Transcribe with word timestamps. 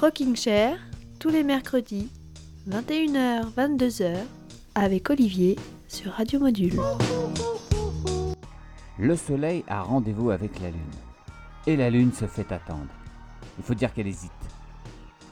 Rocking 0.00 0.36
Chair, 0.36 0.78
tous 1.18 1.28
les 1.28 1.42
mercredis, 1.42 2.08
21h, 2.68 3.52
22h, 3.52 4.14
avec 4.76 5.10
Olivier 5.10 5.56
sur 5.88 6.12
Radio 6.12 6.38
Module. 6.38 6.78
Le 8.96 9.16
soleil 9.16 9.64
a 9.66 9.82
rendez-vous 9.82 10.30
avec 10.30 10.60
la 10.60 10.70
lune. 10.70 10.78
Et 11.66 11.74
la 11.74 11.90
lune 11.90 12.12
se 12.12 12.26
fait 12.26 12.52
attendre. 12.52 12.86
Il 13.58 13.64
faut 13.64 13.74
dire 13.74 13.92
qu'elle 13.92 14.06
hésite. 14.06 14.30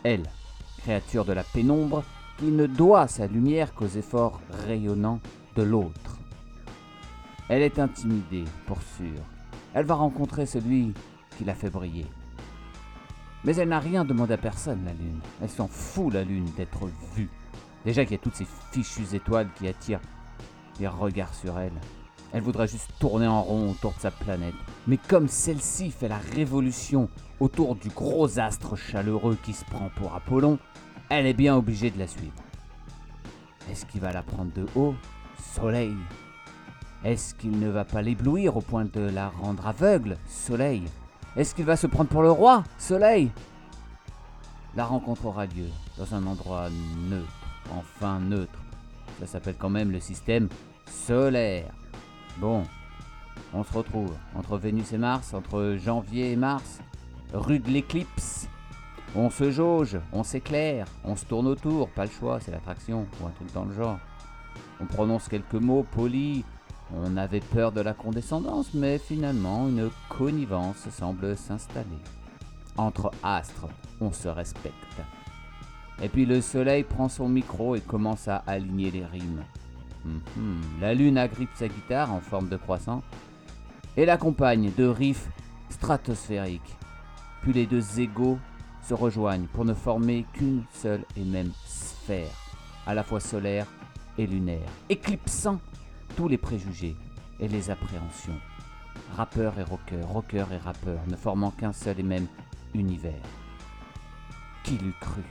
Elle, 0.02 0.24
créature 0.78 1.24
de 1.24 1.32
la 1.32 1.44
pénombre, 1.44 2.02
qui 2.36 2.46
ne 2.46 2.66
doit 2.66 3.06
sa 3.06 3.28
lumière 3.28 3.72
qu'aux 3.72 3.86
efforts 3.86 4.40
rayonnants 4.66 5.20
de 5.54 5.62
l'autre. 5.62 6.18
Elle 7.48 7.62
est 7.62 7.78
intimidée, 7.78 8.44
pour 8.66 8.78
sûr. 8.96 9.22
Elle 9.74 9.86
va 9.86 9.94
rencontrer 9.94 10.44
celui 10.44 10.92
qui 11.38 11.44
l'a 11.44 11.54
fait 11.54 11.70
briller. 11.70 12.06
Mais 13.46 13.54
elle 13.56 13.68
n'a 13.68 13.78
rien 13.78 14.04
demandé 14.04 14.34
à 14.34 14.38
personne, 14.38 14.84
la 14.84 14.92
Lune. 14.92 15.20
Elle 15.40 15.48
s'en 15.48 15.68
fout, 15.68 16.12
la 16.12 16.24
Lune, 16.24 16.50
d'être 16.56 16.90
vue. 17.14 17.30
Déjà 17.84 18.04
qu'il 18.04 18.16
y 18.16 18.18
a 18.18 18.22
toutes 18.22 18.34
ces 18.34 18.46
fichues 18.72 19.14
étoiles 19.14 19.48
qui 19.54 19.68
attirent 19.68 20.00
les 20.80 20.88
regards 20.88 21.32
sur 21.32 21.56
elle. 21.56 21.72
Elle 22.32 22.42
voudrait 22.42 22.66
juste 22.66 22.90
tourner 22.98 23.28
en 23.28 23.40
rond 23.42 23.70
autour 23.70 23.94
de 23.94 24.00
sa 24.00 24.10
planète. 24.10 24.56
Mais 24.88 24.96
comme 24.96 25.28
celle-ci 25.28 25.92
fait 25.92 26.08
la 26.08 26.18
révolution 26.18 27.08
autour 27.38 27.76
du 27.76 27.88
gros 27.88 28.40
astre 28.40 28.74
chaleureux 28.76 29.38
qui 29.44 29.52
se 29.52 29.64
prend 29.64 29.90
pour 29.94 30.12
Apollon, 30.16 30.58
elle 31.08 31.26
est 31.26 31.32
bien 31.32 31.54
obligée 31.54 31.92
de 31.92 32.00
la 32.00 32.08
suivre. 32.08 32.34
Est-ce 33.70 33.86
qu'il 33.86 34.00
va 34.00 34.12
la 34.12 34.24
prendre 34.24 34.52
de 34.52 34.66
haut? 34.74 34.96
Soleil. 35.54 35.94
Est-ce 37.04 37.32
qu'il 37.34 37.60
ne 37.60 37.68
va 37.68 37.84
pas 37.84 38.02
l'éblouir 38.02 38.56
au 38.56 38.60
point 38.60 38.86
de 38.86 39.00
la 39.00 39.28
rendre 39.28 39.68
aveugle? 39.68 40.16
Soleil. 40.26 40.82
Est-ce 41.36 41.54
qu'il 41.54 41.66
va 41.66 41.76
se 41.76 41.86
prendre 41.86 42.08
pour 42.08 42.22
le 42.22 42.30
roi? 42.30 42.64
Soleil 42.78 43.30
La 44.74 44.86
rencontre 44.86 45.26
aura 45.26 45.44
lieu 45.44 45.68
dans 45.98 46.14
un 46.14 46.26
endroit 46.26 46.70
neutre, 47.10 47.28
enfin 47.70 48.20
neutre. 48.20 48.58
Ça 49.20 49.26
s'appelle 49.26 49.56
quand 49.58 49.68
même 49.68 49.90
le 49.90 50.00
système 50.00 50.48
solaire. 50.86 51.70
Bon, 52.38 52.62
on 53.52 53.64
se 53.64 53.72
retrouve 53.74 54.14
entre 54.34 54.56
Vénus 54.56 54.94
et 54.94 54.98
Mars, 54.98 55.34
entre 55.34 55.76
janvier 55.78 56.32
et 56.32 56.36
mars, 56.36 56.80
rue 57.34 57.58
de 57.58 57.68
l'éclipse. 57.68 58.48
On 59.14 59.28
se 59.28 59.50
jauge, 59.50 59.98
on 60.12 60.22
s'éclaire, 60.22 60.86
on 61.04 61.16
se 61.16 61.26
tourne 61.26 61.46
autour, 61.46 61.90
pas 61.90 62.06
le 62.06 62.10
choix, 62.10 62.40
c'est 62.40 62.50
l'attraction, 62.50 63.06
ou 63.20 63.26
un 63.26 63.30
truc 63.30 63.52
dans 63.52 63.66
le 63.66 63.74
genre. 63.74 63.98
On 64.80 64.86
prononce 64.86 65.28
quelques 65.28 65.54
mots 65.54 65.86
polis, 65.90 66.44
on 66.94 67.16
avait 67.16 67.40
peur 67.40 67.72
de 67.72 67.80
la 67.80 67.94
condescendance, 67.94 68.72
mais 68.74 68.98
finalement 68.98 69.68
une 69.68 69.90
connivence 70.08 70.88
semble 70.90 71.36
s'installer. 71.36 71.86
Entre 72.76 73.10
astres, 73.22 73.68
on 74.00 74.12
se 74.12 74.28
respecte. 74.28 74.74
Et 76.02 76.08
puis 76.08 76.26
le 76.26 76.40
soleil 76.40 76.84
prend 76.84 77.08
son 77.08 77.28
micro 77.28 77.74
et 77.74 77.80
commence 77.80 78.28
à 78.28 78.42
aligner 78.46 78.90
les 78.90 79.04
rimes. 79.04 79.44
Mhm. 80.04 80.60
La 80.80 80.94
lune 80.94 81.18
agrippe 81.18 81.50
sa 81.54 81.68
guitare 81.68 82.12
en 82.12 82.20
forme 82.20 82.48
de 82.48 82.56
croissant 82.56 83.02
et 83.96 84.04
l'accompagne 84.04 84.70
de 84.76 84.84
riffs 84.84 85.28
stratosphériques. 85.70 86.76
Puis 87.42 87.52
les 87.52 87.66
deux 87.66 88.00
égaux 88.00 88.38
se 88.82 88.94
rejoignent 88.94 89.46
pour 89.46 89.64
ne 89.64 89.74
former 89.74 90.24
qu'une 90.32 90.62
seule 90.72 91.04
et 91.16 91.24
même 91.24 91.50
sphère, 91.64 92.30
à 92.86 92.94
la 92.94 93.02
fois 93.02 93.20
solaire 93.20 93.66
et 94.18 94.26
lunaire, 94.26 94.68
éclipsant 94.88 95.60
tous 96.16 96.28
les 96.28 96.38
préjugés 96.38 96.96
et 97.38 97.46
les 97.46 97.70
appréhensions. 97.70 98.40
Rappeur 99.14 99.58
et 99.58 99.62
rocker, 99.62 100.00
rocker 100.02 100.46
et 100.50 100.56
rappeur, 100.56 100.98
ne 101.08 101.16
formant 101.16 101.50
qu'un 101.50 101.74
seul 101.74 102.00
et 102.00 102.02
même 102.02 102.26
univers. 102.74 103.22
Qui 104.64 104.78
l'eût 104.78 104.94
cru? 104.98 105.22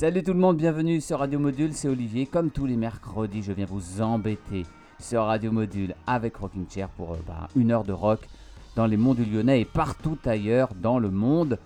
Salut 0.00 0.22
tout 0.22 0.32
le 0.32 0.38
monde, 0.38 0.56
bienvenue 0.56 0.98
sur 0.98 1.18
Radio 1.18 1.38
Module, 1.38 1.74
c'est 1.74 1.86
Olivier. 1.86 2.24
Comme 2.24 2.50
tous 2.50 2.64
les 2.64 2.78
mercredis, 2.78 3.42
je 3.42 3.52
viens 3.52 3.66
vous 3.66 4.00
embêter 4.00 4.64
sur 4.98 5.24
Radio 5.24 5.52
Module 5.52 5.94
avec 6.06 6.36
Rocking 6.36 6.64
Chair 6.70 6.88
pour 6.88 7.12
euh, 7.12 7.18
bah, 7.26 7.48
une 7.54 7.70
heure 7.70 7.84
de 7.84 7.92
rock 7.92 8.20
dans 8.76 8.86
les 8.86 8.96
monts 8.96 9.12
du 9.12 9.26
Lyonnais 9.26 9.60
et 9.60 9.64
partout 9.66 10.16
ailleurs 10.24 10.70
dans 10.74 10.98
le 10.98 11.10
monde. 11.10 11.58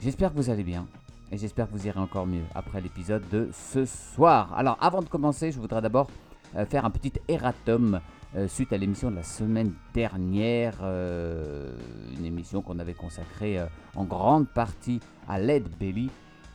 J'espère 0.00 0.32
que 0.32 0.38
vous 0.38 0.48
allez 0.48 0.62
bien 0.62 0.86
et 1.30 1.36
j'espère 1.36 1.66
que 1.68 1.74
vous 1.76 1.86
irez 1.86 2.00
encore 2.00 2.26
mieux 2.26 2.44
après 2.54 2.80
l'épisode 2.80 3.22
de 3.30 3.50
ce 3.52 3.84
soir. 3.84 4.54
Alors 4.56 4.78
avant 4.80 5.02
de 5.02 5.08
commencer, 5.10 5.52
je 5.52 5.60
voudrais 5.60 5.82
d'abord 5.82 6.08
euh, 6.56 6.64
faire 6.64 6.86
un 6.86 6.90
petit 6.90 7.12
erratum 7.28 8.00
euh, 8.34 8.48
suite 8.48 8.72
à 8.72 8.78
l'émission 8.78 9.10
de 9.10 9.16
la 9.16 9.24
semaine 9.24 9.74
dernière, 9.92 10.82
une 10.82 12.24
émission 12.24 12.62
qu'on 12.62 12.78
avait 12.78 12.94
consacrée 12.94 13.58
en 13.94 14.04
grande 14.04 14.48
partie 14.48 15.00
à 15.28 15.38
Led 15.38 15.68
Belly 15.78 16.08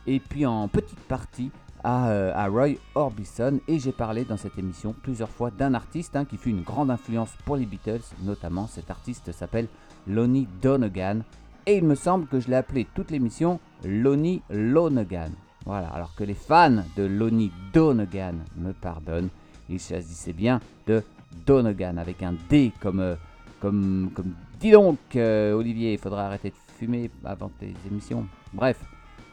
et 0.08 0.20
puis 0.20 0.46
en 0.46 0.66
petite 0.68 0.98
partie 1.00 1.50
à, 1.84 2.06
à 2.30 2.48
Roy 2.48 2.78
Orbison. 2.94 3.60
Et 3.68 3.78
j'ai 3.78 3.92
parlé 3.92 4.24
dans 4.24 4.38
cette 4.38 4.58
émission 4.58 4.94
plusieurs 5.02 5.28
fois 5.28 5.50
d'un 5.50 5.74
artiste 5.74 6.16
hein, 6.16 6.24
qui 6.24 6.38
fut 6.38 6.50
une 6.50 6.62
grande 6.62 6.90
influence 6.90 7.30
pour 7.44 7.56
les 7.56 7.66
Beatles, 7.66 8.00
notamment 8.22 8.66
cet 8.66 8.90
artiste 8.90 9.30
s'appelle 9.32 9.68
Lonnie 10.06 10.48
Donegan. 10.62 11.20
Et 11.66 11.76
il 11.76 11.84
me 11.84 11.94
semble 11.94 12.26
que 12.26 12.40
je 12.40 12.48
l'ai 12.48 12.56
appelé 12.56 12.86
toute 12.94 13.10
l'émission 13.10 13.60
Lonnie 13.84 14.42
Lonegan. 14.48 15.30
Voilà, 15.66 15.88
alors 15.88 16.14
que 16.14 16.24
les 16.24 16.34
fans 16.34 16.82
de 16.96 17.02
Lonnie 17.02 17.52
Donegan 17.74 18.36
me 18.56 18.72
pardonnent, 18.72 19.28
il 19.68 19.78
s'agissait 19.78 20.32
bien 20.32 20.60
de 20.86 21.02
Donegan 21.44 21.98
avec 21.98 22.22
un 22.22 22.34
D 22.48 22.72
comme, 22.80 23.00
euh, 23.00 23.16
comme, 23.60 24.10
comme 24.14 24.32
dis 24.58 24.70
donc 24.70 24.98
euh, 25.16 25.52
Olivier, 25.52 25.92
il 25.92 25.98
faudra 25.98 26.24
arrêter 26.24 26.48
de 26.50 26.56
fumer 26.78 27.10
avant 27.22 27.50
tes 27.60 27.74
émissions. 27.86 28.26
Bref, 28.54 28.78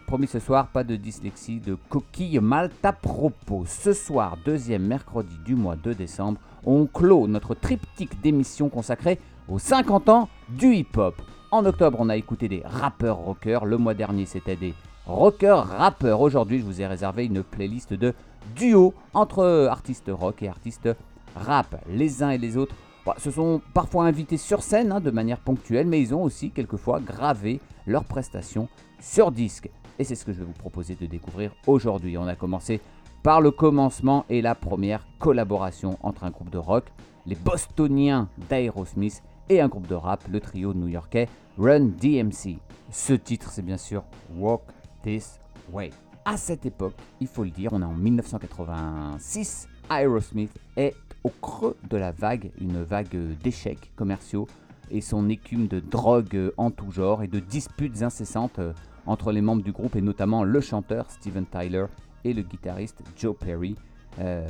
Promis 0.07 0.27
ce 0.27 0.39
soir, 0.39 0.67
pas 0.67 0.83
de 0.83 0.95
dyslexie, 0.95 1.59
de 1.59 1.75
coquille 1.89 2.39
mal 2.39 2.69
à 2.83 2.93
propos. 2.93 3.63
Ce 3.65 3.91
soir, 3.91 4.37
deuxième 4.45 4.85
mercredi 4.85 5.35
du 5.43 5.55
mois 5.55 5.75
de 5.75 5.93
décembre, 5.93 6.39
on 6.63 6.85
clôt 6.85 7.27
notre 7.27 7.55
triptyque 7.55 8.21
d'émissions 8.21 8.69
consacrée 8.69 9.19
aux 9.49 9.57
50 9.57 10.09
ans 10.09 10.29
du 10.49 10.75
hip-hop. 10.75 11.19
En 11.49 11.65
octobre, 11.65 11.97
on 11.99 12.09
a 12.09 12.17
écouté 12.17 12.47
des 12.47 12.61
rappeurs 12.63 13.17
rockers. 13.17 13.65
Le 13.65 13.77
mois 13.77 13.95
dernier, 13.95 14.27
c'était 14.27 14.55
des 14.55 14.75
rockers 15.07 15.65
rappeurs. 15.65 16.21
Aujourd'hui, 16.21 16.59
je 16.59 16.65
vous 16.65 16.81
ai 16.81 16.85
réservé 16.85 17.25
une 17.25 17.41
playlist 17.41 17.93
de 17.93 18.13
duos 18.55 18.93
entre 19.15 19.67
artistes 19.71 20.11
rock 20.13 20.43
et 20.43 20.47
artistes 20.47 20.89
rap. 21.35 21.83
Les 21.89 22.21
uns 22.21 22.29
et 22.29 22.37
les 22.37 22.57
autres 22.57 22.75
bah, 23.07 23.15
se 23.17 23.31
sont 23.31 23.59
parfois 23.73 24.05
invités 24.05 24.37
sur 24.37 24.61
scène 24.61 24.91
hein, 24.91 24.99
de 24.99 25.09
manière 25.09 25.39
ponctuelle, 25.39 25.87
mais 25.87 25.99
ils 25.99 26.13
ont 26.13 26.21
aussi 26.21 26.51
quelquefois 26.51 26.99
gravé 26.99 27.59
leurs 27.87 28.05
prestations 28.05 28.67
sur 28.99 29.31
disque 29.31 29.69
et 29.99 30.03
c'est 30.03 30.15
ce 30.15 30.25
que 30.25 30.33
je 30.33 30.39
vais 30.39 30.45
vous 30.45 30.53
proposer 30.53 30.95
de 30.95 31.05
découvrir 31.05 31.51
aujourd'hui. 31.67 32.17
On 32.17 32.27
a 32.27 32.35
commencé 32.35 32.81
par 33.23 33.41
le 33.41 33.51
commencement 33.51 34.25
et 34.29 34.41
la 34.41 34.55
première 34.55 35.05
collaboration 35.19 35.97
entre 36.03 36.23
un 36.23 36.29
groupe 36.29 36.49
de 36.49 36.57
rock, 36.57 36.85
les 37.25 37.35
Bostoniens 37.35 38.29
d'Aerosmith, 38.49 39.23
et 39.49 39.61
un 39.61 39.67
groupe 39.67 39.87
de 39.87 39.95
rap, 39.95 40.23
le 40.29 40.39
trio 40.39 40.73
new-yorkais 40.73 41.27
Run 41.57 41.91
DMC. 42.01 42.57
Ce 42.91 43.13
titre, 43.13 43.51
c'est 43.51 43.61
bien 43.61 43.77
sûr 43.77 44.03
Walk 44.37 44.61
This 45.03 45.39
Way. 45.71 45.91
À 46.25 46.37
cette 46.37 46.65
époque, 46.65 46.95
il 47.19 47.27
faut 47.27 47.43
le 47.43 47.51
dire, 47.51 47.71
on 47.73 47.81
est 47.81 47.85
en 47.85 47.93
1986, 47.93 49.67
Aerosmith 49.89 50.51
est 50.75 50.95
au 51.23 51.29
creux 51.29 51.77
de 51.89 51.97
la 51.97 52.11
vague, 52.11 52.51
une 52.59 52.81
vague 52.81 53.15
d'échecs 53.43 53.91
commerciaux 53.95 54.47
et 54.89 55.01
son 55.01 55.29
écume 55.29 55.67
de 55.67 55.79
drogue 55.79 56.51
en 56.57 56.71
tout 56.71 56.91
genre 56.91 57.23
et 57.23 57.27
de 57.27 57.39
disputes 57.39 58.01
incessantes 58.01 58.59
entre 59.05 59.31
les 59.31 59.41
membres 59.41 59.63
du 59.63 59.71
groupe 59.71 59.95
et 59.95 60.01
notamment 60.01 60.43
le 60.43 60.59
chanteur 60.61 61.09
Steven 61.09 61.45
Tyler 61.45 61.85
et 62.23 62.33
le 62.33 62.41
guitariste 62.41 63.01
Joe 63.17 63.35
Perry. 63.37 63.75
Euh, 64.19 64.47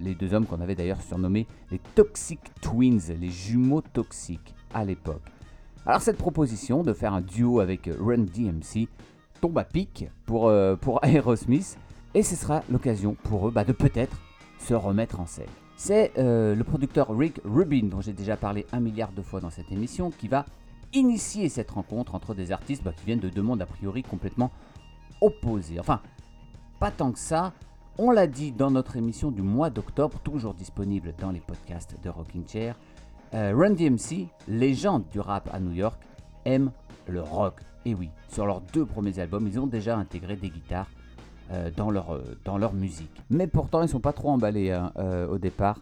les 0.00 0.14
deux 0.14 0.32
hommes 0.32 0.46
qu'on 0.46 0.60
avait 0.60 0.76
d'ailleurs 0.76 1.02
surnommés 1.02 1.46
les 1.70 1.80
Toxic 1.94 2.38
Twins, 2.60 3.00
les 3.20 3.30
jumeaux 3.30 3.82
toxiques 3.82 4.54
à 4.72 4.84
l'époque. 4.84 5.22
Alors 5.86 6.00
cette 6.00 6.18
proposition 6.18 6.84
de 6.84 6.92
faire 6.92 7.12
un 7.12 7.20
duo 7.20 7.58
avec 7.58 7.90
Run 7.98 8.24
DMC 8.32 8.88
tombe 9.40 9.58
à 9.58 9.64
pic 9.64 10.06
pour, 10.24 10.46
euh, 10.46 10.76
pour 10.76 11.00
Aerosmith 11.04 11.76
et 12.14 12.22
ce 12.22 12.36
sera 12.36 12.62
l'occasion 12.70 13.16
pour 13.24 13.48
eux 13.48 13.50
bah, 13.50 13.64
de 13.64 13.72
peut-être 13.72 14.16
se 14.58 14.74
remettre 14.74 15.18
en 15.18 15.26
scène. 15.26 15.46
C'est 15.76 16.12
euh, 16.18 16.54
le 16.54 16.62
producteur 16.62 17.08
Rick 17.16 17.40
Rubin, 17.44 17.88
dont 17.88 18.00
j'ai 18.00 18.12
déjà 18.12 18.36
parlé 18.36 18.66
un 18.72 18.78
milliard 18.78 19.10
de 19.10 19.22
fois 19.22 19.40
dans 19.40 19.50
cette 19.50 19.72
émission, 19.72 20.10
qui 20.10 20.28
va 20.28 20.46
initier 20.92 21.48
cette 21.48 21.70
rencontre 21.70 22.14
entre 22.14 22.34
des 22.34 22.52
artistes 22.52 22.82
bah, 22.82 22.92
qui 22.96 23.06
viennent 23.06 23.20
de 23.20 23.28
deux 23.28 23.42
mondes 23.42 23.62
a 23.62 23.66
priori 23.66 24.02
complètement 24.02 24.50
opposés. 25.20 25.80
Enfin, 25.80 26.00
pas 26.78 26.90
tant 26.90 27.12
que 27.12 27.18
ça. 27.18 27.52
On 27.98 28.10
l'a 28.10 28.26
dit 28.26 28.52
dans 28.52 28.70
notre 28.70 28.96
émission 28.96 29.30
du 29.30 29.42
mois 29.42 29.70
d'octobre, 29.70 30.18
toujours 30.20 30.54
disponible 30.54 31.14
dans 31.18 31.30
les 31.30 31.40
podcasts 31.40 31.96
de 32.02 32.08
Rocking 32.08 32.46
Chair. 32.48 32.76
Euh, 33.34 33.54
Run 33.54 33.70
DMC, 33.70 34.28
légende 34.48 35.04
du 35.10 35.20
rap 35.20 35.48
à 35.52 35.60
New 35.60 35.72
York, 35.72 36.00
aime 36.44 36.70
le 37.06 37.22
rock. 37.22 37.60
Et 37.84 37.94
oui, 37.94 38.10
sur 38.28 38.46
leurs 38.46 38.60
deux 38.60 38.86
premiers 38.86 39.18
albums, 39.18 39.46
ils 39.46 39.58
ont 39.58 39.66
déjà 39.66 39.96
intégré 39.96 40.36
des 40.36 40.50
guitares 40.50 40.88
euh, 41.50 41.70
dans, 41.76 41.90
leur, 41.90 42.14
euh, 42.14 42.22
dans 42.44 42.58
leur 42.58 42.72
musique. 42.72 43.22
Mais 43.30 43.46
pourtant, 43.46 43.82
ils 43.82 43.88
sont 43.88 44.00
pas 44.00 44.12
trop 44.12 44.30
emballés 44.30 44.70
hein, 44.70 44.92
au 45.30 45.38
départ 45.38 45.78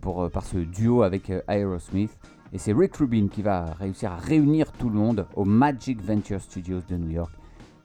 pour, 0.00 0.30
par 0.30 0.44
ce 0.44 0.58
duo 0.58 1.02
avec 1.02 1.32
Aerosmith. 1.48 2.16
Et 2.52 2.58
c'est 2.58 2.72
Rick 2.72 2.96
Rubin 2.96 3.28
qui 3.28 3.42
va 3.42 3.74
réussir 3.78 4.10
à 4.10 4.16
réunir 4.16 4.72
tout 4.72 4.88
le 4.88 4.96
monde 4.96 5.26
au 5.36 5.44
Magic 5.44 6.00
Venture 6.00 6.40
Studios 6.40 6.80
de 6.88 6.96
New 6.96 7.10
York. 7.10 7.32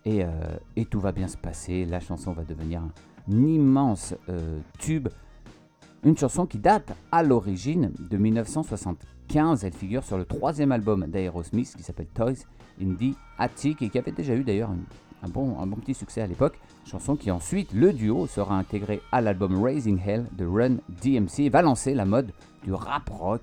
Et, 0.05 0.24
euh, 0.24 0.29
tout 0.89 1.00
va 1.00 1.12
bien 1.12 1.27
se 1.27 1.38
passer. 1.38 1.86
La 1.86 2.00
chanson 2.00 2.32
va 2.32 2.43
devenir 2.43 2.82
un, 2.82 2.91
immense 3.32 4.15
euh, 4.29 4.60
tube. 4.79 5.10
Une 6.03 6.17
chanson 6.17 6.46
qui 6.46 6.60
date 6.60 6.93
à 7.12 7.24
l'origine 7.24 7.91
de 8.00 8.17
1975. 8.17 9.65
Elle 9.65 9.74
figure 9.74 10.03
sur 10.03 10.17
le 10.17 10.25
troisième 10.25 10.72
album 10.72 11.08
d'Aerosmith 11.08 11.75
qui 11.75 11.84
s'appelle 11.84 12.08
Toys 12.13 12.46
in 12.82 12.93
the 12.96 13.15
Attic 13.38 13.82
et 13.82 13.89
qui 13.89 13.98
avait 13.98 14.12
déjà 14.12 14.36
eu 14.36 14.43
d'ailleurs 14.43 14.72
un, 15.24 15.29
bon, 15.29 15.60
un 15.60 15.67
bon 15.67 15.77
petit 15.77 15.93
succès 15.93 16.22
à 16.22 16.27
l'époque. 16.27 16.58
Chanson 16.86 17.15
qui 17.17 17.32
ensuite, 17.32 17.74
le 17.74 17.91
duo, 17.91 18.27
sera 18.27 18.58
intégré 18.58 19.01
à 19.12 19.20
l'album 19.20 19.62
Raising 19.62 20.00
Hell 20.05 20.25
de 20.38 20.46
Run 20.46 20.77
DMC 21.01 21.39
et 21.39 21.50
va 21.50 21.62
lancer 21.62 21.93
la 21.93 22.05
mode 22.05 22.32
du 22.63 22.74
rap 22.74 23.10
rock 23.10 23.41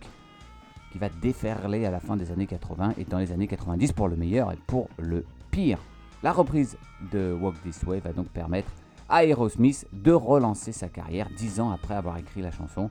qui 0.90 0.98
va 0.98 1.08
déferler 1.08 1.86
à 1.86 1.90
la 1.90 2.00
fin 2.00 2.16
des 2.16 2.32
années 2.32 2.46
80 2.46 2.94
et 2.98 3.04
dans 3.04 3.18
les 3.18 3.32
années 3.32 3.46
90 3.46 3.92
pour 3.92 4.08
le 4.08 4.16
meilleur 4.16 4.52
et 4.52 4.58
pour 4.66 4.88
le 4.98 5.24
pire. 5.50 5.78
La 6.22 6.32
reprise 6.32 6.76
de 7.12 7.32
Walk 7.32 7.54
This 7.62 7.82
Way 7.84 8.00
va 8.00 8.12
donc 8.12 8.28
permettre 8.28 8.70
à 9.08 9.24
Aerosmith 9.24 9.86
de 9.92 10.12
relancer 10.12 10.72
sa 10.72 10.88
carrière 10.88 11.28
dix 11.36 11.60
ans 11.60 11.70
après 11.70 11.94
avoir 11.94 12.18
écrit 12.18 12.42
la 12.42 12.50
chanson 12.50 12.88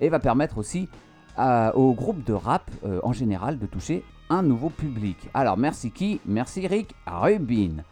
et 0.00 0.08
va 0.08 0.18
permettre 0.18 0.58
aussi 0.58 0.88
au 1.74 1.94
groupe 1.94 2.22
de 2.24 2.34
rap 2.34 2.70
euh, 2.84 3.00
en 3.02 3.12
général 3.14 3.58
de 3.58 3.64
toucher 3.64 4.04
un 4.28 4.42
nouveau 4.42 4.68
public. 4.68 5.16
Alors 5.32 5.56
merci 5.56 5.90
qui 5.90 6.20
Merci 6.26 6.66
Rick 6.66 6.94
Rubin. 7.06 7.82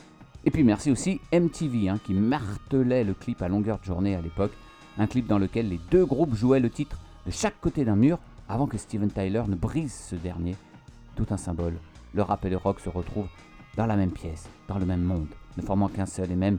Et 0.44 0.50
puis 0.50 0.64
merci 0.64 0.90
aussi 0.90 1.20
MTV 1.32 1.88
hein, 1.88 1.98
qui 2.04 2.14
martelait 2.14 3.04
le 3.04 3.14
clip 3.14 3.40
à 3.42 3.48
longueur 3.48 3.78
de 3.78 3.84
journée 3.84 4.14
à 4.14 4.20
l'époque. 4.20 4.52
Un 4.98 5.06
clip 5.06 5.26
dans 5.26 5.38
lequel 5.38 5.68
les 5.68 5.80
deux 5.90 6.04
groupes 6.04 6.34
jouaient 6.34 6.60
le 6.60 6.70
titre 6.70 6.98
de 7.26 7.30
chaque 7.30 7.60
côté 7.60 7.84
d'un 7.84 7.96
mur 7.96 8.18
avant 8.48 8.66
que 8.66 8.78
Steven 8.78 9.10
Tyler 9.10 9.42
ne 9.46 9.54
brise 9.54 9.94
ce 9.94 10.16
dernier. 10.16 10.56
Tout 11.16 11.26
un 11.30 11.36
symbole. 11.36 11.78
Le 12.14 12.22
rap 12.22 12.44
et 12.44 12.50
le 12.50 12.56
rock 12.56 12.80
se 12.80 12.88
retrouvent 12.88 13.28
dans 13.76 13.86
la 13.86 13.96
même 13.96 14.10
pièce, 14.10 14.48
dans 14.66 14.78
le 14.78 14.86
même 14.86 15.02
monde, 15.02 15.28
ne 15.56 15.62
formant 15.62 15.88
qu'un 15.88 16.06
seul 16.06 16.30
et 16.30 16.36
même 16.36 16.58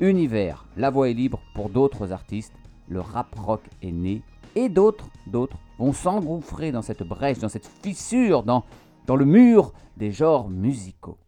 univers. 0.00 0.64
La 0.76 0.90
voie 0.90 1.08
est 1.08 1.14
libre 1.14 1.40
pour 1.54 1.70
d'autres 1.70 2.12
artistes. 2.12 2.52
Le 2.88 3.00
rap 3.00 3.34
rock 3.34 3.62
est 3.82 3.92
né 3.92 4.22
et 4.54 4.68
d'autres, 4.68 5.08
d'autres 5.26 5.56
vont 5.78 5.92
s'engouffrer 5.92 6.72
dans 6.72 6.82
cette 6.82 7.02
brèche, 7.02 7.38
dans 7.38 7.48
cette 7.48 7.66
fissure, 7.66 8.42
dans, 8.42 8.64
dans 9.06 9.16
le 9.16 9.24
mur 9.24 9.72
des 9.96 10.10
genres 10.10 10.48
musicaux. 10.48 11.18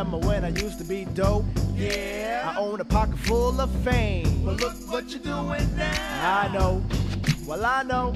Remember 0.00 0.26
when 0.26 0.46
I 0.46 0.48
used 0.48 0.78
to 0.78 0.84
be 0.84 1.04
dope? 1.04 1.44
Yeah. 1.76 2.54
I 2.56 2.58
own 2.58 2.80
a 2.80 2.84
pocket 2.86 3.18
full 3.18 3.60
of 3.60 3.70
fame. 3.84 4.46
But 4.46 4.58
look 4.58 4.72
what 4.90 5.10
you're 5.10 5.20
doing 5.20 5.76
now. 5.76 6.42
I 6.42 6.50
know. 6.54 6.82
Well, 7.46 7.66
I 7.66 7.82
know. 7.82 8.14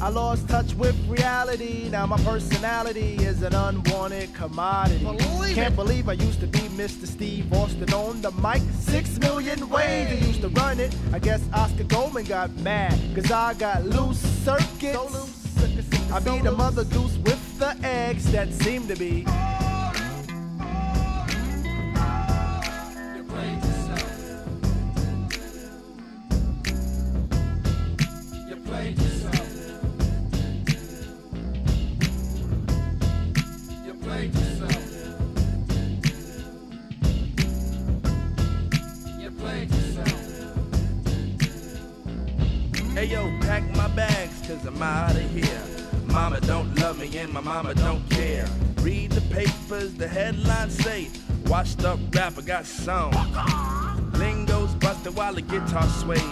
I 0.00 0.08
lost 0.08 0.48
touch 0.48 0.74
with 0.74 0.96
reality. 1.06 1.88
Now 1.90 2.06
my 2.06 2.16
personality 2.24 3.14
is 3.20 3.42
an 3.42 3.54
unwanted 3.54 4.34
commodity. 4.34 5.04
Believe 5.04 5.54
Can't 5.54 5.72
it. 5.72 5.76
believe 5.76 6.08
I 6.08 6.14
used 6.14 6.40
to 6.40 6.48
be 6.48 6.58
Mr. 6.74 7.06
Steve 7.06 7.52
Austin 7.52 7.94
on 7.94 8.20
the 8.20 8.32
mic. 8.32 8.60
Six 8.80 9.20
million 9.20 9.70
ways 9.70 10.08
I 10.08 10.26
used 10.26 10.40
to 10.40 10.48
run 10.48 10.80
it. 10.80 10.92
I 11.12 11.20
guess 11.20 11.40
Oscar 11.54 11.84
Goldman 11.84 12.24
got 12.24 12.50
mad, 12.56 12.98
cause 13.14 13.30
I 13.30 13.54
got 13.54 13.84
loose 13.84 14.18
circuits. 14.18 14.94
So 14.94 15.04
loose, 15.04 15.36
circus, 15.54 16.10
I 16.10 16.20
so 16.20 16.34
be 16.34 16.42
the 16.42 16.50
mother 16.50 16.82
goose 16.82 17.16
with 17.18 17.58
the 17.60 17.76
eggs 17.84 18.32
that 18.32 18.52
seem 18.52 18.88
to 18.88 18.96
be. 18.96 19.20
Hey 19.20 19.51
Toss 55.72 56.02
Sway. 56.02 56.31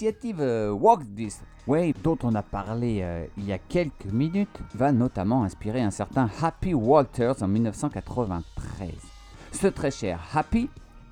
L'initiative 0.00 0.40
euh, 0.40 0.70
Walk 0.70 1.00
This 1.16 1.40
Way, 1.66 1.92
dont 2.04 2.16
on 2.22 2.36
a 2.36 2.42
parlé 2.42 3.00
euh, 3.02 3.26
il 3.36 3.46
y 3.46 3.52
a 3.52 3.58
quelques 3.58 4.06
minutes, 4.06 4.60
va 4.72 4.92
notamment 4.92 5.42
inspirer 5.42 5.80
un 5.80 5.90
certain 5.90 6.30
Happy 6.40 6.72
Walters 6.72 7.42
en 7.42 7.48
1993. 7.48 8.90
Ce 9.50 9.66
très 9.66 9.90
cher 9.90 10.20
Happy, 10.32 10.70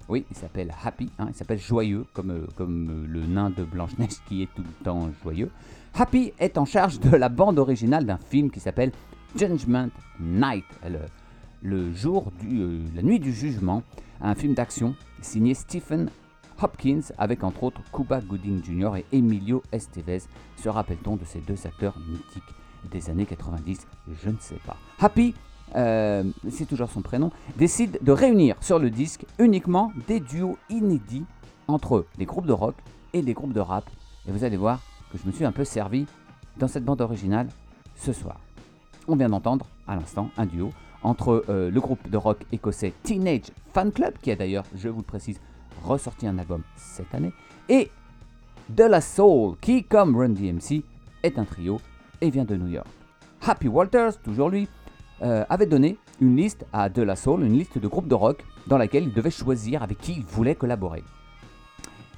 oui, 0.09 0.25
il 0.31 0.37
s'appelle 0.37 0.73
Happy, 0.85 1.11
hein, 1.19 1.26
il 1.31 1.35
s'appelle 1.35 1.59
Joyeux, 1.59 2.07
comme, 2.12 2.31
euh, 2.31 2.47
comme 2.55 3.09
le 3.09 3.26
nain 3.26 3.50
de 3.50 3.64
Blanche-Neige 3.64 4.23
qui 4.28 4.45
est 4.45 4.55
tout 4.55 4.62
le 4.62 4.85
temps 4.85 5.11
joyeux. 5.25 5.50
Happy 5.95 6.33
est 6.38 6.57
en 6.57 6.64
charge 6.64 7.00
de 7.00 7.16
la 7.16 7.28
bande 7.28 7.59
originale 7.59 8.07
d'un 8.07 8.19
film 8.19 8.52
qui 8.52 8.61
s'appelle 8.61 8.93
Judgment 9.35 9.88
Night, 10.21 10.64
le, 10.88 11.00
le 11.61 11.93
jour 11.93 12.31
du, 12.40 12.85
la 12.95 13.02
nuit 13.02 13.19
du 13.19 13.33
jugement, 13.33 13.83
un 14.21 14.37
film 14.37 14.55
d'action 14.55 14.95
signé 15.23 15.55
Stephen 15.55 16.09
Hopkins 16.61 17.13
avec 17.19 17.45
entre 17.45 17.65
autres 17.65 17.81
Cuba 17.93 18.21
Gooding 18.21 18.63
Jr. 18.65 18.97
et 18.97 19.05
Emilio 19.13 19.63
Estevez. 19.73 20.23
Se 20.57 20.69
rappelle-t-on 20.69 21.17
de 21.17 21.25
ces 21.25 21.41
deux 21.41 21.67
acteurs 21.67 21.97
mythiques 22.09 22.43
des 22.91 23.11
années 23.11 23.27
90 23.27 23.87
Je 24.23 24.31
ne 24.31 24.39
sais 24.39 24.61
pas. 24.67 24.77
Happy, 25.01 25.35
euh, 25.75 26.25
c'est 26.51 26.67
toujours 26.67 26.91
son 26.91 27.03
prénom, 27.03 27.31
décide 27.57 27.99
de 28.03 28.13
réunir 28.13 28.57
sur 28.61 28.79
le 28.79 28.91
disque 28.91 29.27
uniquement 29.39 29.93
des 30.07 30.21
duos 30.21 30.59
inédits 30.71 31.25
entre 31.69 32.07
les 32.19 32.25
groupes 32.25 32.47
de 32.47 32.53
rock 32.53 32.77
et 33.13 33.23
les 33.23 33.35
groupes 33.35 33.53
de 33.53 33.61
rap. 33.61 33.85
Et 34.29 34.33
vous 34.33 34.45
allez 34.45 34.57
voir 34.57 34.81
que 35.13 35.19
je 35.19 35.27
me 35.27 35.33
suis 35.33 35.45
un 35.45 35.53
peu 35.53 35.65
servi 35.65 36.07
dans 36.59 36.69
cette 36.69 36.85
bande 36.85 37.01
originale 37.01 37.49
ce 37.97 38.13
soir. 38.13 38.41
On 39.09 39.17
vient 39.17 39.29
d'entendre 39.29 39.67
à 39.87 39.97
l'instant 39.97 40.31
un 40.37 40.47
duo 40.47 40.73
entre 41.03 41.45
euh, 41.49 41.71
le 41.71 41.81
groupe 41.81 42.09
de 42.11 42.17
rock 42.17 42.39
écossais 42.53 42.93
Teenage 43.03 43.53
Fan 43.73 43.93
Club, 43.93 44.15
qui 44.21 44.31
a 44.31 44.37
d'ailleurs, 44.37 44.65
je 44.75 44.89
vous 44.89 44.99
le 44.99 45.05
précise, 45.05 45.41
ressorti 45.85 46.26
un 46.26 46.38
album 46.38 46.62
cette 46.76 47.14
année, 47.14 47.33
et 47.68 47.90
De 48.68 48.85
La 48.85 49.00
Soul, 49.00 49.56
qui, 49.61 49.85
comme 49.85 50.16
Run 50.16 50.30
DMC, 50.30 50.83
est 51.23 51.38
un 51.38 51.45
trio 51.45 51.80
et 52.21 52.30
vient 52.30 52.45
de 52.45 52.56
New 52.56 52.68
York. 52.68 52.87
Happy 53.47 53.68
Walters, 53.68 54.21
toujours 54.23 54.50
lui, 54.50 54.68
euh, 55.23 55.45
avait 55.49 55.66
donné 55.66 55.99
une 56.21 56.37
liste 56.37 56.66
à 56.73 56.88
De 56.88 57.02
La 57.02 57.16
Soul, 57.16 57.45
une 57.45 57.59
liste 57.59 57.78
de 57.78 57.88
groupes 57.88 58.09
de 58.09 58.14
rock 58.14 58.45
dans 58.66 58.78
laquelle 58.78 59.04
il 59.04 59.12
devait 59.12 59.30
choisir 59.30 59.83
avec 59.83 59.99
qui 59.99 60.12
il 60.12 60.25
voulait 60.25 60.54
collaborer. 60.54 61.02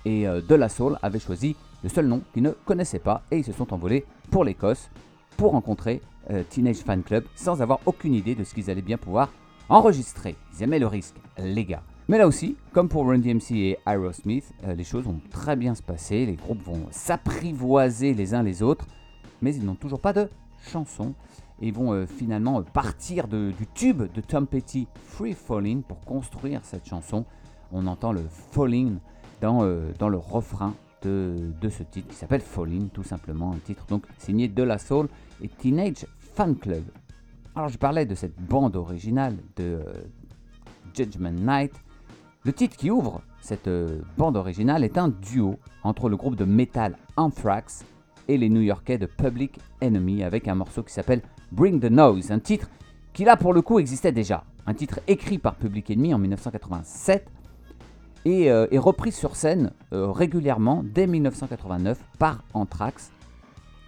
Et 0.05 0.27
euh, 0.27 0.41
De 0.41 0.55
La 0.55 0.69
Soul 0.69 0.99
avait 1.03 1.19
choisi 1.19 1.57
le 1.83 1.89
seul 1.89 2.07
nom 2.07 2.23
qu'il 2.33 2.43
ne 2.43 2.51
connaissait 2.51 2.99
pas 2.99 3.23
et 3.31 3.39
ils 3.39 3.45
se 3.45 3.53
sont 3.53 3.73
envolés 3.73 4.05
pour 4.31 4.45
l'Écosse 4.45 4.91
pour 5.37 5.53
rencontrer 5.53 6.01
euh, 6.31 6.43
Teenage 6.49 6.79
Fan 6.79 7.03
Club 7.03 7.25
sans 7.35 7.63
avoir 7.63 7.81
aucune 7.87 8.15
idée 8.15 8.35
de 8.35 8.45
ce 8.45 8.55
qu'ils 8.55 8.71
allaient 8.71 8.83
bien 8.83 8.99
pouvoir 8.99 9.31
enregistrer. 9.69 10.35
Ils 10.55 10.63
aimaient 10.63 10.79
le 10.79 10.87
risque, 10.87 11.17
les 11.39 11.65
gars. 11.65 11.83
Mais 12.09 12.17
là 12.17 12.27
aussi, 12.27 12.57
comme 12.73 12.89
pour 12.89 13.07
Run 13.07 13.19
DMC 13.19 13.53
et 13.53 13.79
Aerosmith, 13.87 14.51
euh, 14.65 14.75
les 14.75 14.85
choses 14.85 15.05
vont 15.05 15.21
très 15.31 15.57
bien 15.57 15.75
se 15.75 15.83
passer, 15.83 16.25
les 16.25 16.37
groupes 16.37 16.63
vont 16.63 16.87
s'apprivoiser 16.91 18.15
les 18.15 18.33
uns 18.33 18.43
les 18.43 18.63
autres, 18.63 18.87
mais 19.43 19.55
ils 19.55 19.65
n'ont 19.65 19.75
toujours 19.75 20.01
pas 20.01 20.15
de 20.15 20.31
chanson 20.63 21.15
et 21.61 21.71
vont 21.71 21.93
euh, 21.93 22.07
finalement 22.07 22.61
euh, 22.61 22.63
partir 22.63 23.29
du 23.29 23.53
tube 23.75 24.11
de 24.13 24.21
Tom 24.23 24.47
Petty, 24.47 24.89
Free 24.95 25.35
Falling, 25.35 25.83
pour 25.83 26.01
construire 26.01 26.65
cette 26.65 26.89
chanson. 26.89 27.27
On 27.73 27.87
entend 27.87 28.13
le 28.13 28.23
Falling 28.53 28.99
dans, 29.43 29.63
le 29.63 30.17
refrain 30.17 30.75
de, 31.03 31.53
de 31.61 31.69
ce 31.69 31.83
titre 31.83 32.09
qui 32.09 32.17
s'appelle 32.17 32.41
Falling, 32.41 32.89
tout 32.89 33.03
simplement, 33.03 33.53
un 33.53 33.59
titre 33.59 33.85
donc 33.87 34.05
signé 34.17 34.49
De 34.49 34.63
La 34.63 34.79
Soul 34.79 35.09
et 35.43 35.49
Teenage 35.49 36.07
Fan 36.35 36.57
Club. 36.57 36.85
Alors 37.55 37.69
je 37.69 37.77
parlais 37.77 38.07
de 38.07 38.15
cette 38.15 38.41
bande 38.41 38.77
originale 38.77 39.37
de 39.57 39.65
euh, 39.65 39.83
Judgment 40.95 41.33
Night. 41.33 41.73
Le 42.49 42.55
titre 42.55 42.79
qui 42.79 42.91
ouvre 42.91 43.21
cette 43.43 43.69
euh, 43.69 44.01
bande 44.17 44.35
originale 44.35 44.83
est 44.83 44.97
un 44.97 45.09
duo 45.09 45.59
entre 45.83 46.09
le 46.09 46.17
groupe 46.17 46.35
de 46.35 46.47
metal 46.47 46.97
Anthrax 47.19 47.85
et 48.27 48.39
les 48.39 48.49
New-Yorkais 48.49 48.97
de 48.97 49.05
Public 49.05 49.59
Enemy 49.83 50.25
avec 50.25 50.49
un 50.49 50.55
morceau 50.55 50.83
qui 50.83 50.95
s'appelle 50.95 51.21
Bring 51.53 51.79
the 51.79 51.91
Noise, 51.91 52.31
un 52.31 52.39
titre 52.39 52.71
qui 53.13 53.27
là 53.27 53.37
pour 53.37 53.53
le 53.53 53.61
coup 53.61 53.79
existait 53.79 54.13
déjà, 54.13 54.45
un 54.67 54.73
titre 54.73 55.01
écrit 55.09 55.37
par 55.37 55.57
Public 55.57 55.91
Enemy 55.91 56.15
en 56.15 56.19
1987 56.21 57.29
et 58.25 58.51
euh, 58.51 58.67
repris 58.77 59.13
sur 59.13 59.37
scène 59.37 59.73
euh, 59.93 60.11
régulièrement 60.11 60.83
dès 60.83 61.07
1989 61.07 62.03
par 62.19 62.45
Anthrax 62.55 63.13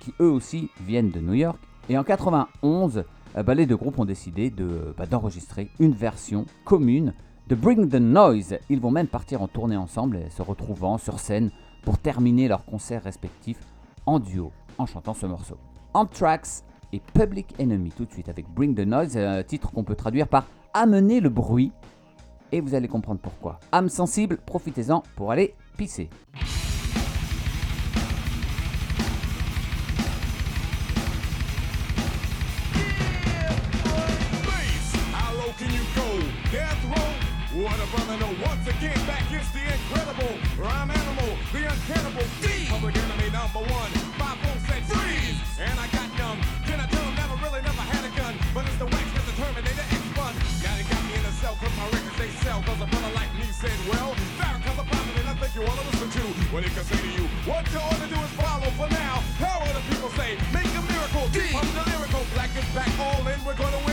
qui 0.00 0.12
eux 0.20 0.30
aussi 0.30 0.68
viennent 0.86 1.10
de 1.10 1.20
New 1.20 1.32
York. 1.32 1.58
Et 1.88 1.96
en 1.96 2.04
91, 2.04 3.04
euh, 3.38 3.42
bah, 3.42 3.54
les 3.54 3.64
deux 3.64 3.78
groupes 3.78 3.99
ont 3.99 4.04
décidé 4.04 4.52
bah, 4.99 5.06
d'enregistrer 5.06 5.70
une 5.78 5.92
version 5.92 6.44
commune 6.66 7.14
de 7.50 7.56
Bring 7.56 7.89
the 7.89 7.97
Noise. 7.97 8.58
Ils 8.71 8.80
vont 8.80 8.93
même 8.93 9.08
partir 9.08 9.43
en 9.43 9.49
tournée 9.49 9.76
ensemble, 9.76 10.19
et 10.19 10.30
se 10.30 10.41
retrouvant 10.41 10.99
sur 10.99 11.19
scène 11.19 11.50
pour 11.82 11.99
terminer 11.99 12.47
leurs 12.47 12.65
concerts 12.65 13.02
respectifs 13.02 13.58
en 14.06 14.21
duo 14.21 14.52
en 14.78 14.86
chantant 14.86 15.15
ce 15.15 15.26
morceau. 15.26 15.56
Anthrax 15.93 16.65
et 16.93 17.00
Public 17.13 17.52
Enemy 17.60 17.91
tout 17.91 18.04
de 18.04 18.13
suite 18.13 18.28
avec 18.28 18.49
Bring 18.49 18.76
the 18.76 18.86
Noise, 18.86 19.17
un 19.17 19.43
titre 19.43 19.73
qu'on 19.73 19.82
peut 19.82 19.97
traduire 19.97 20.28
par 20.28 20.47
Amener 20.73 21.19
le 21.19 21.28
bruit. 21.28 21.73
Et 22.52 22.60
vous 22.60 22.75
allez 22.75 22.86
comprendre 22.86 23.21
pourquoi. 23.21 23.58
Âme 23.73 23.89
sensible, 23.89 24.39
profitez-en 24.47 25.02
pour 25.17 25.32
aller 25.32 25.54
pisser. 25.76 26.08
Know. 38.00 38.34
Once 38.43 38.67
again, 38.67 38.99
back 39.06 39.23
is 39.30 39.47
the 39.54 39.63
incredible 39.63 40.34
rhyme 40.58 40.91
animal, 40.91 41.30
the 41.54 41.63
uncannibal 41.63 42.26
D. 42.43 42.67
Public 42.67 42.97
enemy 42.99 43.30
number 43.30 43.63
one. 43.71 43.91
Five 44.19 44.34
folks 44.43 44.67
said 44.67 44.82
freeze, 44.91 45.39
and 45.63 45.78
I 45.78 45.86
got 45.95 46.10
numb. 46.19 46.43
Can 46.67 46.80
I 46.80 46.86
tell 46.91 47.06
'em 47.06 47.15
never 47.15 47.36
really 47.39 47.63
never 47.63 47.84
had 47.86 48.02
a 48.02 48.13
gun, 48.19 48.34
but 48.52 48.67
it's 48.67 48.76
the 48.82 48.91
wax 48.91 49.06
that's 49.15 49.26
the 49.30 49.36
Terminator 49.39 49.86
X 49.95 50.02
one. 50.19 50.34
Now 50.65 50.75
they 50.75 50.84
got 50.91 51.02
me 51.06 51.13
in 51.23 51.25
a 51.25 51.32
cell 51.39 51.54
'cause 51.54 51.75
my 51.78 51.86
records 51.95 52.19
they 52.19 52.30
sell. 52.43 52.58
'Cause 52.67 52.80
a 52.82 52.89
brother 52.91 53.13
like 53.15 53.32
me 53.39 53.47
said, 53.54 53.78
well, 53.86 54.10
Farrakhan's 54.36 54.80
a 54.82 54.86
prophet 54.91 55.15
and 55.21 55.28
I 55.30 55.34
think 55.39 55.52
you 55.54 55.63
wanna 55.63 55.84
listen 55.89 56.10
to 56.19 56.25
what 56.52 56.65
he 56.67 56.71
can 56.75 56.84
say 56.91 56.99
to 56.99 57.10
you. 57.15 57.25
What 57.47 57.65
you 57.73 57.78
ought 57.78 58.00
to 58.04 58.08
do 58.10 58.19
is 58.26 58.32
follow 58.43 58.71
for 58.76 58.89
now. 58.91 59.23
How 59.39 59.63
the 59.71 59.82
people 59.86 60.10
say? 60.19 60.30
Make 60.50 60.73
a 60.80 60.82
miracle. 60.82 61.25
Deep 61.30 61.52
pump 61.54 61.71
the 61.78 61.84
lyrical. 61.95 62.23
Black 62.34 62.50
is 62.58 62.69
back 62.75 62.91
all 62.99 63.23
in. 63.32 63.39
We're 63.47 63.54
gonna 63.54 63.80
win. 63.86 63.89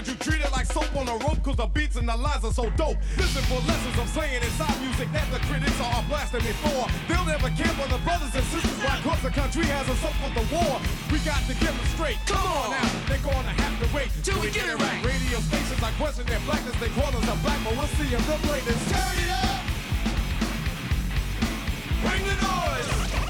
But 0.00 0.08
you 0.08 0.16
treat 0.16 0.40
it 0.40 0.50
like 0.52 0.64
soap 0.64 0.88
on 0.96 1.04
a 1.08 1.16
rope 1.28 1.36
cause 1.44 1.56
the 1.56 1.66
beats 1.76 1.96
and 1.96 2.08
the 2.08 2.16
lines 2.16 2.42
are 2.42 2.56
so 2.56 2.64
dope. 2.80 2.96
Listen 3.20 3.44
for 3.52 3.60
lessons 3.68 3.92
I'm 4.00 4.08
saying 4.08 4.40
inside 4.40 4.80
music 4.80 5.12
that 5.12 5.28
the 5.28 5.36
critics 5.44 5.76
are 5.76 6.00
blasting 6.08 6.40
me 6.40 6.56
for. 6.64 6.88
They'll 7.04 7.28
never 7.28 7.52
care 7.52 7.68
for 7.76 7.84
the 7.92 8.00
brothers 8.00 8.32
and 8.32 8.44
sisters 8.48 8.80
why 8.80 8.96
cause 9.04 9.20
the 9.20 9.28
country 9.28 9.68
has 9.68 9.84
us 9.92 10.00
up 10.00 10.16
for 10.24 10.32
the 10.32 10.44
war. 10.48 10.80
We 11.12 11.20
got 11.20 11.44
to 11.44 11.54
get 11.60 11.76
them 11.76 11.88
straight. 11.92 12.16
Come 12.24 12.40
on 12.40 12.72
now, 12.72 12.88
they're 13.12 13.20
gonna 13.20 13.52
have 13.60 13.76
to 13.76 13.86
wait 13.92 14.08
Till 14.24 14.40
we 14.40 14.48
get 14.48 14.72
it 14.72 14.80
right. 14.80 15.04
Radio 15.04 15.36
stations 15.44 15.82
I 15.84 15.92
question 16.00 16.24
their 16.24 16.40
blackness, 16.48 16.80
they 16.80 16.88
call 16.96 17.12
us 17.12 17.28
a 17.28 17.36
black, 17.44 17.60
but 17.60 17.76
we'll 17.76 17.92
see 18.00 18.08
if 18.08 18.24
they'll 18.24 18.40
play 18.48 18.64
this. 18.64 18.80
Turn 18.88 19.16
it 19.20 19.30
up! 19.36 19.60
Bring 22.00 22.24
the 22.24 22.36
noise! 22.40 23.29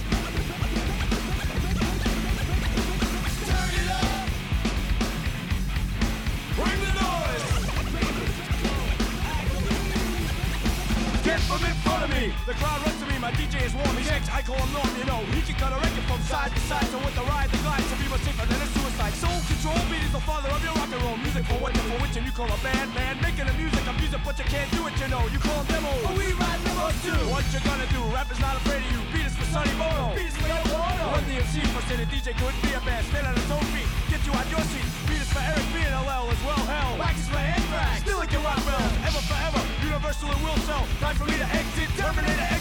Me! 12.20 12.28
The 12.44 12.54
crowd 12.60 12.80
runs 12.84 12.98
to 13.00 13.06
me, 13.08 13.16
my 13.16 13.32
DJ 13.32 13.64
is 13.64 13.72
warm, 13.72 13.96
he's 13.96 14.10
ex, 14.12 14.28
I 14.28 14.44
call 14.44 14.60
him 14.60 14.70
Norm, 14.76 14.92
you 15.00 15.06
know. 15.08 15.20
He 15.32 15.40
can 15.40 15.56
cut 15.56 15.72
a 15.72 15.78
record 15.80 16.04
from 16.04 16.20
side 16.28 16.52
to 16.52 16.60
side, 16.68 16.84
so 16.92 16.98
with 17.00 17.16
the 17.16 17.24
ride, 17.24 17.48
the 17.48 17.60
glide, 17.64 17.80
to 17.80 17.96
be 17.96 18.06
much 18.12 18.24
safer 18.28 18.44
than 18.44 18.60
a 18.60 18.68
suicide. 18.76 19.14
Soul 19.16 19.40
control, 19.48 19.80
beat 19.88 20.04
is 20.04 20.12
the 20.12 20.24
father 20.28 20.50
of 20.52 20.60
your 20.60 20.74
rock 20.76 20.92
and 20.92 21.02
roll. 21.02 21.16
Music 21.16 21.44
for 21.48 21.58
what, 21.64 21.72
for 21.72 21.98
which, 22.04 22.16
and 22.20 22.24
you 22.28 22.34
call 22.36 22.50
a 22.50 22.60
band, 22.60 22.92
man. 22.92 23.16
Making 23.24 23.48
the 23.48 23.56
music, 23.56 23.82
I'm 23.88 23.96
music, 23.96 24.20
but 24.20 24.36
you 24.36 24.46
can't 24.52 24.70
do 24.76 24.84
it, 24.84 24.94
you 25.00 25.08
know. 25.08 25.24
You 25.32 25.40
call 25.40 25.64
them 25.64 25.80
demos, 25.80 26.00
but 26.04 26.14
we 26.20 26.26
ride 26.36 26.60
demos 26.60 26.96
too. 27.00 27.20
What 27.32 27.44
you 27.52 27.60
gonna 27.64 27.88
do? 27.88 28.00
Rap 28.12 28.28
is 28.28 28.40
not 28.40 28.54
afraid 28.60 28.84
of 28.84 28.90
you. 28.92 29.00
Beat 29.12 29.26
is 29.26 29.34
for 29.36 29.48
Sonny 29.48 29.72
Bono. 29.80 30.12
Beat 30.12 30.28
is 30.28 30.36
for 30.36 30.48
Yoko 30.52 30.76
Ono. 30.76 31.04
Run 31.16 31.24
the 31.24 31.40
MC 31.40 31.64
for 31.72 31.82
say 31.88 31.96
the 31.96 32.08
DJ 32.12 32.36
couldn't 32.36 32.60
be 32.60 32.76
a 32.76 32.80
band. 32.84 33.04
Stand 33.08 33.26
on 33.32 33.34
his 33.34 33.50
own 33.50 33.64
feet, 33.72 33.88
get 34.12 34.20
you 34.28 34.32
out 34.36 34.48
your 34.52 34.64
seat. 34.68 34.88
Beat 35.08 35.24
is 35.24 35.30
for 35.32 35.40
Eric 35.40 35.66
B 35.72 35.80
and 35.88 35.96
LL 36.04 36.28
as 36.28 36.40
well, 36.44 36.62
hell. 36.68 37.00
Wax 37.00 37.16
is 37.16 37.28
for 37.32 37.40
Anthrax. 37.40 38.04
Still 38.04 38.18
like 38.20 38.32
your 38.32 38.44
rock 38.44 38.60
bells 38.68 38.99
natural 40.50 40.66
self. 40.66 41.00
Time 41.00 41.16
for 41.16 41.24
me 41.24 41.36
to 41.36 41.44
exit. 41.44 41.88
Terminator 41.96 42.40
exit. 42.40 42.59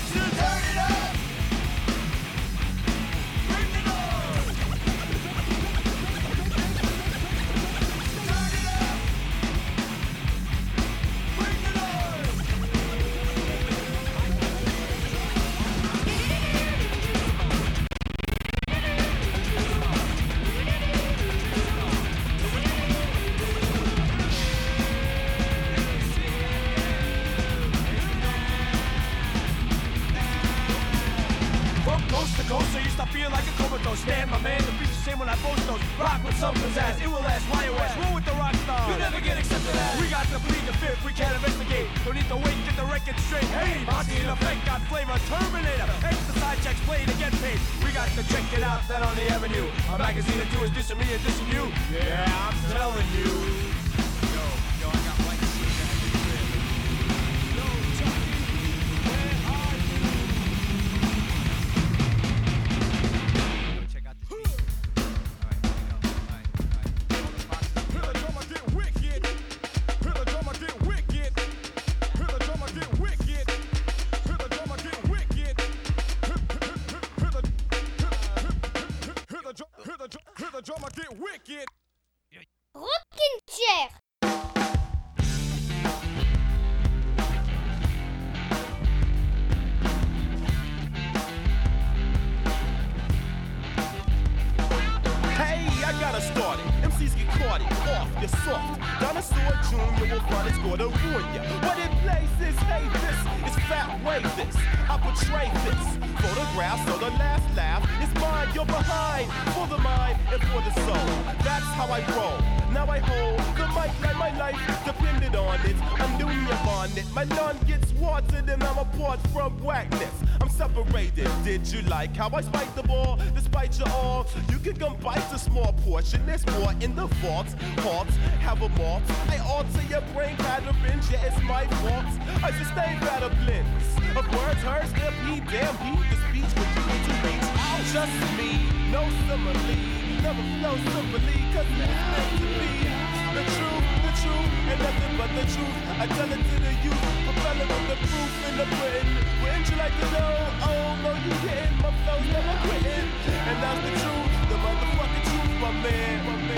The 113.60 113.67
mic 113.67 113.91
like 114.02 114.17
my 114.17 114.32
life 114.38 114.86
depended 114.86 115.36
on 115.36 115.60
it. 115.65 115.76
I'm 116.00 116.17
doing 116.17 116.39
your 116.48 116.60
bonnet. 116.65 117.06
My 117.13 117.26
lawn 117.36 117.58
gets 117.67 117.91
watered 117.93 118.48
and 118.48 118.63
I'm 118.63 118.78
apart 118.78 119.19
from 119.34 119.52
whackness. 119.62 120.15
I'm 120.39 120.50
separated. 120.50 121.30
Did 121.43 121.67
you 121.67 121.82
like 121.84 122.15
how 122.15 122.30
I 122.34 122.41
spike 122.41 122.74
the 122.76 122.84
ball? 122.84 123.19
Despite 123.36 123.78
your 123.78 123.89
all, 123.89 124.26
you 124.50 124.58
can 124.60 124.76
come 124.78 124.95
bite 124.98 125.32
a 125.34 125.38
small 125.38 125.74
portion. 125.86 126.26
There's 126.26 126.45
more 126.58 126.74
in 126.80 126.95
the 126.95 127.08
vault. 127.22 127.48
Hearts 127.86 128.15
have 128.48 128.62
a 128.62 128.69
malt. 128.69 129.04
I 129.28 129.38
alter 129.39 129.84
your 129.89 130.02
brain 130.13 130.38
patterns. 130.38 131.12
Yeah, 131.12 131.28
it's 131.28 131.41
my 131.43 131.67
fault. 131.82 132.12
I 132.43 132.52
sustain 132.62 133.00
better 133.02 133.30
blends 133.43 134.00
of 134.15 134.26
words, 134.36 134.62
hers, 134.63 134.91
their 134.93 135.13
P. 135.24 135.39
Damn, 135.52 135.76
he 135.84 135.91
the 136.10 136.17
speech 136.26 136.52
what 136.58 136.69
you 136.76 136.84
need 136.89 137.04
to 137.08 137.13
reach. 137.26 137.48
Just 137.91 138.17
me, 138.38 138.52
no 138.91 139.04
simile. 139.28 140.00
Never 140.24 140.43
flow 140.60 140.76
simply, 140.93 141.39
cause 141.54 141.69
it's 141.69 142.04
meant 142.12 142.32
to 142.39 142.48
be. 142.60 143.09
The 143.39 143.45
truth, 143.56 143.88
the 144.04 144.12
truth, 144.19 144.52
and 144.67 144.80
nothing 144.84 145.15
but 145.15 145.32
the 145.32 145.45
truth. 145.47 145.80
I 145.95 146.08
tell 146.12 146.28
it 146.28 146.43
to 146.43 146.56
the 146.60 146.73
youth, 146.84 147.04
propelling 147.23 147.69
with 147.71 147.88
the 147.88 147.97
proof 148.04 148.32
in 148.49 148.54
the 148.60 148.67
Britain. 148.67 149.15
Wouldn't 149.39 149.69
you 149.71 149.78
like 149.80 149.95
to 149.95 150.08
know? 150.12 150.34
Oh, 150.67 150.99
no, 151.04 151.12
you 151.23 151.32
didn't. 151.47 151.80
My 151.80 151.88
flow's 152.04 152.28
never 152.36 152.56
quitting. 152.67 153.08
And 153.47 153.58
that's 153.63 153.80
the 153.80 153.91
truth, 153.95 154.34
the 154.52 154.58
motherfucking 154.60 155.23
truth, 155.23 155.54
my 155.63 155.71
man, 155.71 156.25
my 156.25 156.36
man. 156.36 156.48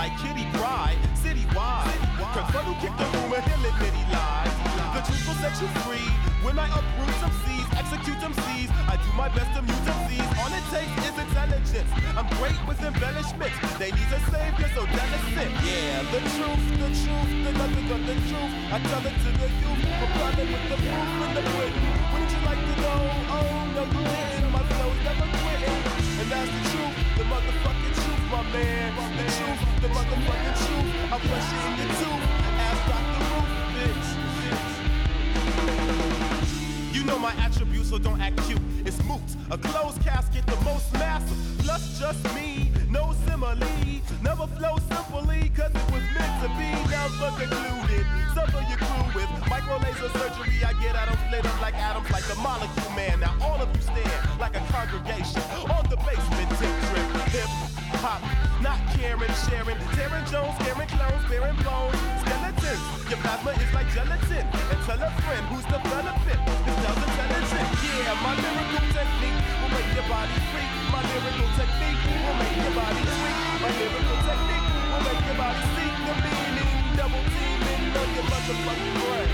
Like 0.00 0.16
Kitty 0.16 0.48
Pride, 0.56 0.96
citywide. 1.12 2.00
Confront 2.32 2.64
who 2.68 2.74
kicked 2.80 2.96
the 2.96 3.04
room 3.12 3.36
and 3.36 3.44
he'll 3.44 4.08
lies. 4.16 4.54
The 4.96 5.00
truth 5.04 5.24
will 5.28 5.40
set 5.44 5.52
you 5.60 5.68
free. 5.84 6.08
When 6.40 6.56
I 6.56 6.72
uproot 6.72 7.12
some 7.20 7.34
seeds, 7.44 7.68
execute 7.76 8.16
them 8.24 8.32
seeds. 8.32 8.72
I 8.88 8.96
do 8.96 9.12
my 9.12 9.28
best 9.28 9.52
to 9.52 9.60
mute 9.60 9.84
them 9.84 10.00
seeds. 10.08 10.30
All 10.40 10.48
it 10.56 10.64
takes 10.72 10.94
is 11.04 11.16
intelligence. 11.20 11.90
I'm 12.16 12.28
great 12.40 12.56
with 12.64 12.80
embellishments. 12.80 13.60
They 13.76 13.92
need 13.92 14.08
a 14.08 14.20
savior, 14.32 14.68
so 14.72 14.88
innocent. 14.88 15.52
Yeah, 15.68 16.00
the 16.08 16.20
truth, 16.32 16.64
the 16.80 16.88
truth, 16.96 17.30
the 17.44 17.52
nothing 17.60 17.86
but 17.92 18.00
the 18.08 18.16
truth. 18.24 18.52
I 18.72 18.76
tell 18.88 19.04
it 19.04 19.16
to 19.20 19.30
the 19.36 19.48
youth, 19.52 19.84
propelling 20.00 20.48
with 20.48 20.64
the 20.72 20.78
proof 20.80 21.12
in 21.28 21.30
the 21.36 21.44
pudding. 21.44 21.88
Wouldn't 22.08 22.32
you 22.32 22.40
like 22.48 22.62
to 22.64 22.74
know? 22.80 23.00
Oh, 23.36 23.52
no, 23.76 23.82
you 23.84 24.00
didn't. 24.00 24.48
My 24.48 24.64
flow's 24.64 25.00
never 25.04 25.28
quitting. 25.44 25.80
And 26.24 26.28
that's 26.32 26.48
the 26.56 26.62
truth, 26.72 26.96
the 27.20 27.24
motherfucking 27.28 27.94
truth, 28.00 28.24
my 28.32 28.42
man. 28.48 28.88
The 29.20 29.26
truth, 29.36 29.59
the 29.80 29.88
motherfucking 29.88 30.56
truth. 30.60 31.12
I'll 31.12 31.18
flush 31.18 31.52
it 31.52 31.62
in 31.68 31.74
your 31.80 31.88
tooth. 32.00 32.24
Ask 32.68 32.80
Dr. 32.90 33.24
Roof, 33.32 33.48
bitch. 33.74 34.08
You 36.94 37.02
know 37.04 37.18
my 37.18 37.32
attributes, 37.38 37.88
so 37.88 37.98
don't 37.98 38.20
act 38.20 38.36
cute. 38.46 38.60
It's 38.84 39.02
moot. 39.04 39.22
A 39.50 39.56
closed 39.56 40.02
casket, 40.02 40.46
the 40.46 40.56
most 40.64 40.92
massive. 40.94 41.36
Plus 41.64 41.98
just 41.98 42.22
me, 42.34 42.70
no 42.90 43.14
simile. 43.26 43.56
Never 44.22 44.46
flow 44.46 44.76
simply, 44.92 45.50
cause 45.56 45.70
it 45.70 45.86
was 45.92 46.04
meant 46.12 46.42
to 46.42 46.48
be. 46.60 46.68
Never 46.92 47.30
concluded. 47.40 48.04
Suffer 48.34 48.62
your 48.68 48.78
crew 48.84 49.04
with 49.14 49.30
micro 49.48 49.78
laser 49.78 50.10
surgery. 50.18 50.62
I 50.62 50.74
get 50.80 50.94
atoms 50.94 51.20
split 51.24 51.46
up 51.46 51.60
like 51.62 51.74
atoms, 51.74 52.10
like 52.10 52.24
the 52.24 52.36
molecule 52.36 52.90
man. 52.94 53.20
Now 53.20 53.34
all 53.40 53.60
of 53.62 53.74
you 53.74 53.80
stand 53.80 54.12
like 54.38 54.56
a 54.56 54.62
congregation 54.68 55.40
on 55.72 55.88
the 55.88 55.96
basement 55.96 56.50
tip 56.60 56.74
trip. 56.92 57.08
Hip 57.32 57.48
hop, 58.04 58.20
not 58.62 58.78
caring, 58.92 59.32
sharing. 59.48 59.78
Tearing 59.96 60.24
Jones, 60.28 60.54
scaring 60.60 60.88
clones, 60.88 61.24
bearing 61.28 61.56
bones. 61.64 61.96
Skeletons, 62.20 62.82
your 63.08 63.20
plasma 63.24 63.50
is 63.56 63.72
like 63.72 63.88
gelatin. 63.92 64.44
And 64.44 64.80
tell 64.84 65.00
a 65.00 65.10
friend 65.24 65.44
who's 65.48 65.64
developing. 65.64 66.40
This 66.64 66.76
does 66.84 67.00
intelligent. 67.00 67.68
Yeah, 67.80 68.14
my 68.20 68.34
lyrical 68.36 68.84
technique 68.92 69.40
will 69.60 69.72
make 69.72 69.90
your 69.96 70.06
body 70.08 70.38
freak. 70.52 70.70
My 70.92 71.00
lyrical 71.08 71.50
technique 71.56 72.00
will 72.04 72.36
make 72.36 72.56
your 72.60 72.74
body 72.76 73.02
tweak. 73.04 73.38
My 73.64 73.70
lyrical 73.80 74.18
technique 74.28 74.66
will 74.92 75.04
make 75.08 75.22
your 75.24 75.38
body 75.40 75.62
seek 75.74 75.94
the 76.04 76.14
meaning. 76.20 76.70
Double 77.00 77.24
teaming 77.32 77.84
on 77.96 78.08
your 78.12 78.26
motherfucking 78.28 78.94
brain. 79.00 79.30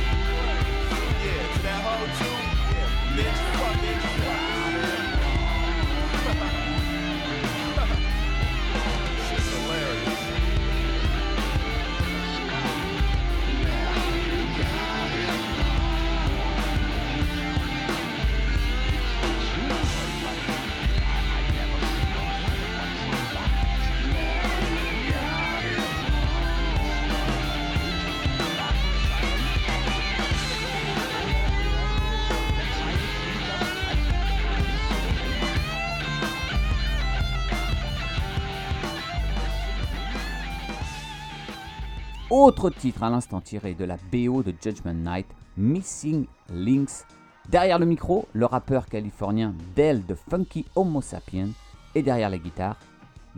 Yeah, 1.26 1.42
to 1.50 1.58
that 1.66 1.80
whole 1.82 2.10
too. 2.14 2.36
Yeah, 2.70 2.88
bitch, 3.18 3.40
fuck 3.58 4.55
Autre 42.46 42.70
titre 42.70 43.02
à 43.02 43.10
l'instant 43.10 43.40
tiré 43.40 43.74
de 43.74 43.84
la 43.84 43.96
BO 44.12 44.44
de 44.44 44.54
Judgment 44.62 44.94
Night, 44.94 45.26
Missing 45.56 46.26
Links. 46.48 47.04
Derrière 47.48 47.80
le 47.80 47.86
micro, 47.86 48.28
le 48.34 48.46
rappeur 48.46 48.86
californien 48.86 49.52
Del 49.74 50.06
de 50.06 50.14
Funky 50.14 50.64
Homo 50.76 51.00
Sapien. 51.00 51.48
Et 51.96 52.04
derrière 52.04 52.30
la 52.30 52.38
guitare, 52.38 52.76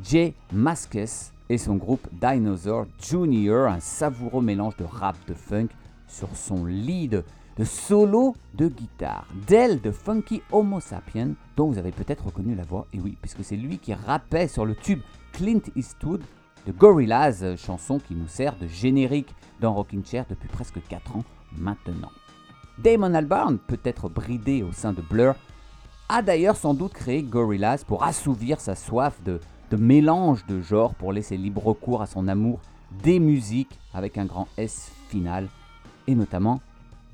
Jay 0.02 0.34
Mascis 0.52 1.32
et 1.48 1.56
son 1.56 1.76
groupe 1.76 2.06
Dinosaur 2.20 2.84
Jr., 3.00 3.68
un 3.70 3.80
savoureux 3.80 4.42
mélange 4.42 4.76
de 4.76 4.84
rap, 4.84 5.16
de 5.26 5.32
funk 5.32 5.68
sur 6.06 6.28
son 6.36 6.66
lead 6.66 7.24
de 7.56 7.64
solo 7.64 8.36
de 8.52 8.68
guitare. 8.68 9.26
Del 9.46 9.80
de 9.80 9.90
Funky 9.90 10.42
Homo 10.52 10.80
Sapien, 10.80 11.30
dont 11.56 11.68
vous 11.68 11.78
avez 11.78 11.92
peut-être 11.92 12.26
reconnu 12.26 12.54
la 12.54 12.64
voix, 12.64 12.86
et 12.92 13.00
oui, 13.00 13.16
puisque 13.22 13.42
c'est 13.42 13.56
lui 13.56 13.78
qui 13.78 13.94
rappait 13.94 14.48
sur 14.48 14.66
le 14.66 14.74
tube 14.74 15.00
Clint 15.32 15.62
Eastwood 15.76 16.20
de 16.66 16.72
Gorillaz, 16.72 17.56
chanson 17.56 17.98
qui 17.98 18.14
nous 18.14 18.28
sert 18.28 18.56
de 18.56 18.66
générique 18.66 19.34
dans 19.60 19.72
Rocking 19.72 20.04
Chair 20.04 20.24
depuis 20.28 20.48
presque 20.48 20.80
4 20.88 21.16
ans 21.16 21.24
maintenant. 21.56 22.10
Damon 22.78 23.14
Albarn, 23.14 23.58
peut-être 23.58 24.08
bridé 24.08 24.62
au 24.62 24.72
sein 24.72 24.92
de 24.92 25.00
Blur, 25.02 25.34
a 26.08 26.22
d'ailleurs 26.22 26.56
sans 26.56 26.74
doute 26.74 26.92
créé 26.92 27.22
Gorillaz 27.22 27.84
pour 27.86 28.04
assouvir 28.04 28.60
sa 28.60 28.74
soif 28.74 29.20
de, 29.24 29.40
de 29.70 29.76
mélange 29.76 30.46
de 30.46 30.60
genres, 30.60 30.94
pour 30.94 31.12
laisser 31.12 31.36
libre 31.36 31.72
cours 31.72 32.02
à 32.02 32.06
son 32.06 32.28
amour 32.28 32.60
des 33.02 33.18
musiques 33.18 33.78
avec 33.92 34.16
un 34.16 34.24
grand 34.24 34.48
S 34.56 34.90
final, 35.08 35.48
et 36.06 36.14
notamment 36.14 36.60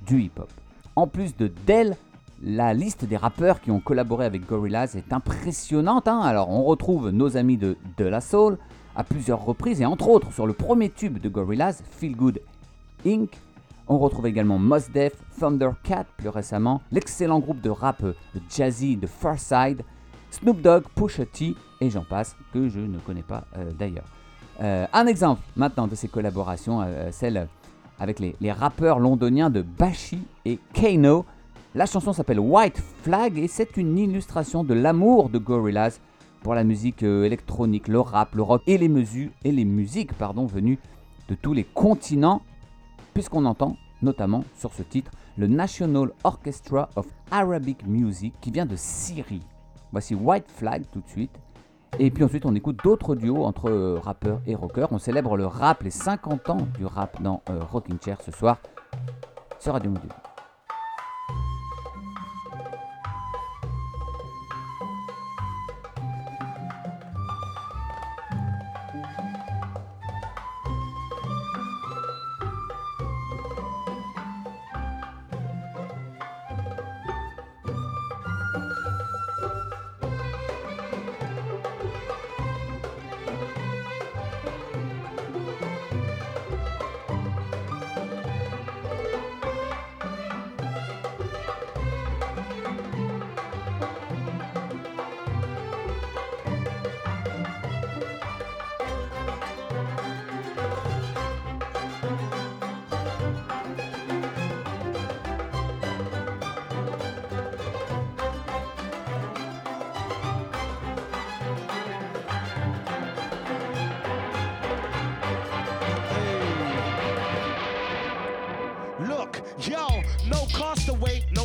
du 0.06 0.20
hip-hop. 0.22 0.50
En 0.96 1.06
plus 1.06 1.36
de 1.36 1.50
Dell, 1.66 1.96
la 2.42 2.74
liste 2.74 3.04
des 3.04 3.16
rappeurs 3.16 3.60
qui 3.60 3.70
ont 3.70 3.80
collaboré 3.80 4.26
avec 4.26 4.46
Gorillaz 4.46 4.96
est 4.96 5.12
impressionnante. 5.12 6.08
hein. 6.08 6.20
Alors 6.20 6.50
on 6.50 6.62
retrouve 6.64 7.10
nos 7.10 7.36
amis 7.36 7.56
de 7.56 7.76
De 7.96 8.04
La 8.04 8.20
Soul 8.20 8.58
à 8.96 9.04
plusieurs 9.04 9.44
reprises, 9.44 9.80
et 9.80 9.86
entre 9.86 10.08
autres 10.08 10.32
sur 10.32 10.46
le 10.46 10.52
premier 10.52 10.90
tube 10.90 11.18
de 11.18 11.28
Gorillaz, 11.28 11.82
Feel 11.98 12.16
Good 12.16 12.40
Inc., 13.06 13.30
on 13.86 13.98
retrouve 13.98 14.26
également 14.26 14.58
Mos 14.58 14.90
Def, 14.92 15.12
Thundercat 15.38 16.06
plus 16.16 16.30
récemment, 16.30 16.80
l'excellent 16.90 17.38
groupe 17.38 17.60
de 17.60 17.70
rap 17.70 18.02
jazzy 18.48 18.96
de 18.96 19.06
Farside, 19.06 19.82
Snoop 20.30 20.62
Dogg, 20.62 20.84
Pusha 20.94 21.26
T 21.26 21.54
et 21.80 21.90
j'en 21.90 22.04
passe 22.04 22.34
que 22.52 22.68
je 22.68 22.80
ne 22.80 22.98
connais 22.98 23.22
pas 23.22 23.44
euh, 23.56 23.70
d'ailleurs. 23.78 24.06
Euh, 24.62 24.86
un 24.92 25.06
exemple 25.06 25.42
maintenant 25.56 25.86
de 25.86 25.94
ces 25.94 26.08
collaborations, 26.08 26.80
euh, 26.80 27.10
celle 27.12 27.48
avec 27.98 28.20
les, 28.20 28.34
les 28.40 28.52
rappeurs 28.52 29.00
londoniens 29.00 29.50
de 29.50 29.62
Bashi 29.62 30.22
et 30.44 30.58
Kano. 30.72 31.24
La 31.74 31.86
chanson 31.86 32.12
s'appelle 32.12 32.40
White 32.40 32.82
Flag 33.02 33.38
et 33.38 33.48
c'est 33.48 33.76
une 33.76 33.98
illustration 33.98 34.64
de 34.64 34.74
l'amour 34.74 35.28
de 35.28 35.38
Gorillaz 35.38 36.00
pour 36.44 36.54
la 36.54 36.62
musique 36.62 37.02
euh, 37.02 37.24
électronique, 37.24 37.88
le 37.88 37.98
rap, 37.98 38.34
le 38.36 38.42
rock 38.42 38.62
et 38.68 38.78
les, 38.78 38.88
musu- 38.88 39.32
et 39.42 39.50
les 39.50 39.64
musiques 39.64 40.12
venues 40.20 40.78
de 41.28 41.34
tous 41.34 41.54
les 41.54 41.64
continents 41.64 42.42
puisqu'on 43.14 43.44
entend 43.46 43.76
notamment 44.02 44.44
sur 44.58 44.72
ce 44.74 44.82
titre 44.82 45.10
le 45.38 45.46
National 45.48 46.10
Orchestra 46.22 46.90
of 46.96 47.06
Arabic 47.30 47.86
Music 47.86 48.34
qui 48.40 48.50
vient 48.50 48.66
de 48.66 48.76
Syrie. 48.76 49.40
Voici 49.90 50.14
White 50.14 50.50
Flag 50.50 50.84
tout 50.92 51.00
de 51.00 51.08
suite. 51.08 51.32
Et 51.98 52.10
puis 52.10 52.22
ensuite 52.24 52.44
on 52.44 52.54
écoute 52.54 52.78
d'autres 52.84 53.14
duos 53.14 53.44
entre 53.44 53.70
euh, 53.70 53.98
rappeurs 54.02 54.40
et 54.46 54.54
rockers. 54.54 54.92
On 54.92 54.98
célèbre 54.98 55.36
le 55.36 55.46
rap, 55.46 55.82
les 55.82 55.90
50 55.90 56.50
ans 56.50 56.58
du 56.76 56.84
rap 56.84 57.22
dans 57.22 57.40
euh, 57.48 57.60
Rocking 57.72 57.96
Chair 58.04 58.18
ce 58.20 58.30
soir 58.30 58.58
sur 59.58 59.72
Radio 59.72 59.90
Module. 59.90 60.10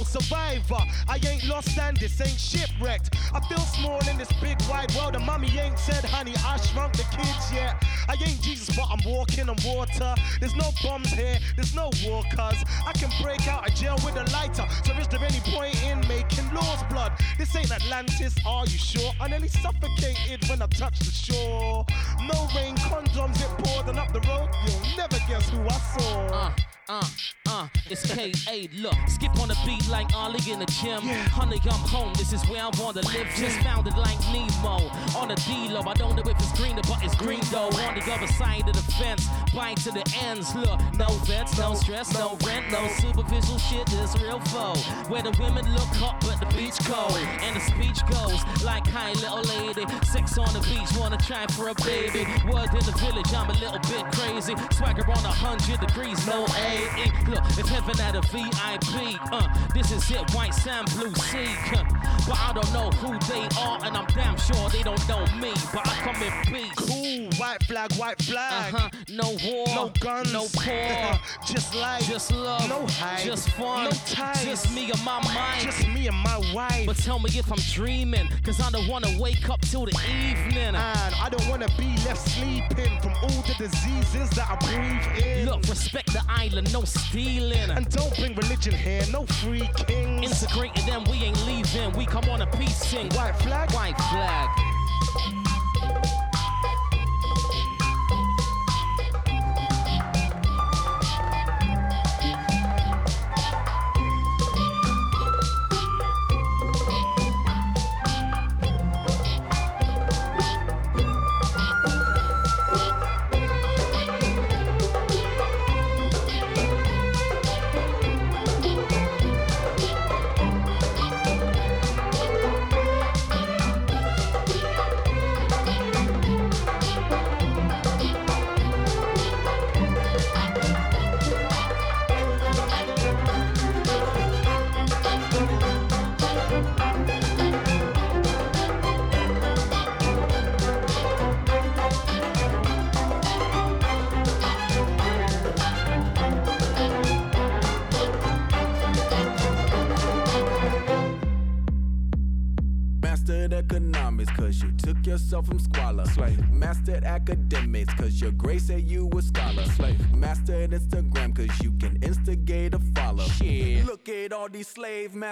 Survivor. 0.09 0.81
I 1.07 1.19
ain't 1.27 1.45
lost 1.45 1.77
and 1.77 1.95
this 1.97 2.19
ain't 2.19 2.39
shipwrecked. 2.39 3.15
I 3.33 3.39
feel 3.47 3.59
small 3.59 3.99
in 4.09 4.17
this 4.17 4.31
big 4.41 4.57
wide 4.69 4.93
world, 4.95 5.15
and 5.15 5.25
mommy 5.25 5.49
ain't 5.59 5.77
said, 5.77 6.03
honey, 6.03 6.33
I 6.45 6.57
shrunk 6.57 6.93
the 6.93 7.03
kids 7.15 7.53
yet. 7.53 7.83
I 8.07 8.13
ain't 8.13 8.41
Jesus, 8.41 8.75
but 8.75 8.87
I'm 8.89 8.99
walking 9.05 9.49
on 9.49 9.57
water. 9.65 10.15
There's 10.39 10.55
no 10.55 10.69
bombs 10.83 11.11
here, 11.11 11.37
there's 11.55 11.75
no 11.75 11.91
war, 12.03 12.23
cuz 12.31 12.57
I 12.85 12.91
can 12.93 13.11
break 13.21 13.47
out 13.47 13.67
of 13.67 13.75
jail 13.75 13.97
with 14.03 14.15
a 14.15 14.25
lighter. 14.33 14.65
So 14.83 14.93
is 14.93 15.07
there 15.07 15.23
any 15.23 15.41
point 15.51 15.77
in 15.83 15.99
making 16.07 16.51
laws, 16.53 16.81
blood? 16.89 17.13
This 17.37 17.55
ain't 17.55 17.71
Atlantis, 17.71 18.35
are 18.45 18.65
you 18.65 18.77
sure? 18.77 19.11
I 19.21 19.27
nearly 19.27 19.49
suffocated 19.49 20.49
when 20.49 20.61
I 20.61 20.67
touched 20.67 21.05
the 21.05 21.11
shore. 21.11 21.85
No 22.21 22.47
rain, 22.55 22.75
condoms, 22.77 23.39
it 23.41 23.63
poured, 23.63 23.87
and 23.89 23.99
up 23.99 24.11
the 24.11 24.21
road, 24.21 24.49
you'll 24.65 24.97
never 24.97 25.19
guess 25.27 25.49
who 25.49 25.61
I 25.61 25.79
saw. 25.93 26.25
Uh, 26.27 26.51
uh, 26.89 27.05
uh, 27.47 27.67
it's 27.89 28.03
K.A. 28.13 28.67
Look, 28.73 28.95
skip 29.07 29.31
on 29.39 29.47
the 29.47 29.57
beat 29.65 29.87
like 29.89 30.13
Ollie 30.15 30.39
in 30.51 30.59
the 30.59 30.65
gym. 30.65 31.01
Honey, 31.29 31.59
I'm 31.63 31.85
home, 31.87 32.13
this 32.13 32.33
is 32.33 32.41
where 32.49 32.63
I 32.63 32.69
wanna 32.79 33.01
live. 33.13 33.27
Just 33.35 33.59
found 33.59 33.87
it 33.87 33.95
like 33.95 34.19
Nemo. 34.33 34.89
On 35.15 35.27
the 35.27 35.35
D-Lo, 35.47 35.83
I 35.85 35.93
don't 35.93 36.15
know 36.15 36.23
if 36.25 36.38
greener, 36.59 36.81
but 36.87 37.01
it's 37.03 37.15
green 37.15 37.39
though. 37.51 37.71
On 37.87 37.95
the 37.95 38.03
other 38.11 38.27
side 38.27 38.67
of 38.67 38.75
the 38.75 38.91
fence, 38.99 39.27
bite 39.53 39.77
to 39.77 39.91
the 39.91 40.03
ends. 40.23 40.53
Look, 40.55 40.79
no 40.93 41.07
vets, 41.23 41.57
no 41.57 41.73
stress, 41.73 42.13
no 42.13 42.37
rent, 42.45 42.69
no 42.71 42.87
superficial 42.99 43.57
shit, 43.57 43.85
this 43.87 44.19
real 44.19 44.39
foe. 44.51 44.75
Where 45.07 45.23
the 45.23 45.31
women 45.39 45.65
look 45.73 45.91
hot, 45.95 46.19
but 46.21 46.39
the 46.39 46.49
beach 46.57 46.77
cold. 46.83 47.15
And 47.41 47.55
the 47.55 47.61
speech 47.61 47.99
goes 48.11 48.43
like, 48.63 48.85
hi, 48.87 49.13
little 49.13 49.43
lady. 49.55 49.85
Sex 50.03 50.37
on 50.37 50.51
the 50.53 50.59
beach, 50.67 50.91
wanna 50.99 51.17
try 51.17 51.47
for 51.47 51.69
a 51.69 51.75
baby. 51.75 52.27
Word 52.51 52.69
in 52.75 52.83
the 52.83 52.95
village, 52.99 53.31
I'm 53.33 53.49
a 53.49 53.57
little 53.63 53.83
bit 53.87 54.03
crazy. 54.11 54.55
Swagger 54.71 55.07
on 55.07 55.23
a 55.23 55.31
hundred 55.31 55.79
degrees, 55.79 56.19
no 56.27 56.45
AE. 56.59 57.07
Look, 57.31 57.45
if 57.57 57.67
heaven 57.67 57.95
had 57.97 58.15
a 58.15 58.21
VIP, 58.21 59.15
uh, 59.31 59.47
this 59.73 59.91
is 59.91 60.03
it, 60.11 60.29
white 60.35 60.53
sand, 60.53 60.91
blue 60.95 61.13
sea. 61.31 61.55
Uh, 61.71 61.83
but 62.27 62.37
I 62.37 62.51
don't 62.53 62.71
know 62.73 62.89
who 62.99 63.17
they 63.31 63.47
are, 63.57 63.79
and 63.85 63.95
I'm 63.95 64.07
damn 64.13 64.37
sure 64.37 64.69
they 64.69 64.83
don't 64.83 65.01
know 65.07 65.23
me. 65.39 65.53
But 65.73 65.87
I 65.87 65.93
come 66.03 66.21
in 66.21 66.48
peace. 66.51 66.71
Cool, 66.75 67.29
white 67.39 67.63
flag, 67.63 67.91
white 67.93 68.21
flag. 68.21 68.73
Uh 68.73 68.77
huh. 68.77 68.89
No 69.09 69.29
war, 69.45 69.67
No 69.75 69.91
guns, 69.99 70.33
no 70.33 70.47
poor. 70.53 71.19
just 71.45 71.73
life, 71.75 72.07
Just 72.07 72.31
love, 72.31 72.67
no 72.69 72.85
hype, 72.87 73.23
just 73.25 73.49
fun, 73.51 73.85
no 73.85 73.91
ties, 74.05 74.43
just 74.45 74.73
me 74.73 74.91
and 74.91 75.03
my 75.03 75.21
mind. 75.23 75.61
just 75.63 75.87
me 75.87 76.07
and 76.07 76.17
my 76.17 76.37
wife. 76.53 76.85
But 76.85 76.97
tell 76.97 77.19
me 77.19 77.29
if 77.33 77.51
I'm 77.51 77.59
dreaming, 77.73 78.27
cause 78.43 78.59
I 78.59 78.69
don't 78.71 78.87
wanna 78.87 79.17
wake 79.19 79.49
up 79.49 79.61
till 79.61 79.85
the 79.85 79.91
evening. 80.09 80.75
and 80.75 80.75
I 80.75 81.29
don't 81.29 81.47
wanna 81.49 81.67
be 81.77 81.87
left 82.05 82.27
sleeping 82.29 82.99
from 83.01 83.13
all 83.21 83.41
the 83.43 83.55
diseases 83.57 84.29
that 84.31 84.47
I 84.49 84.55
breathe 84.65 85.25
in. 85.25 85.45
Look, 85.45 85.67
respect 85.67 86.13
the 86.13 86.23
island, 86.29 86.71
no 86.73 86.83
stealing. 86.83 87.69
and 87.71 87.89
don't 87.89 88.15
bring 88.17 88.35
religion 88.35 88.73
here, 88.73 89.03
no 89.11 89.25
free 89.25 89.69
kings. 89.87 90.43
Integrated 90.43 90.87
and 90.89 91.07
we 91.07 91.17
ain't 91.23 91.45
leaving. 91.45 91.91
We 91.93 92.05
come 92.05 92.25
on 92.29 92.41
a 92.41 92.47
peace 92.47 92.75
sing. 92.77 93.09
White 93.11 93.35
flag, 93.37 93.71
White 93.71 93.97
flag. 93.97 95.58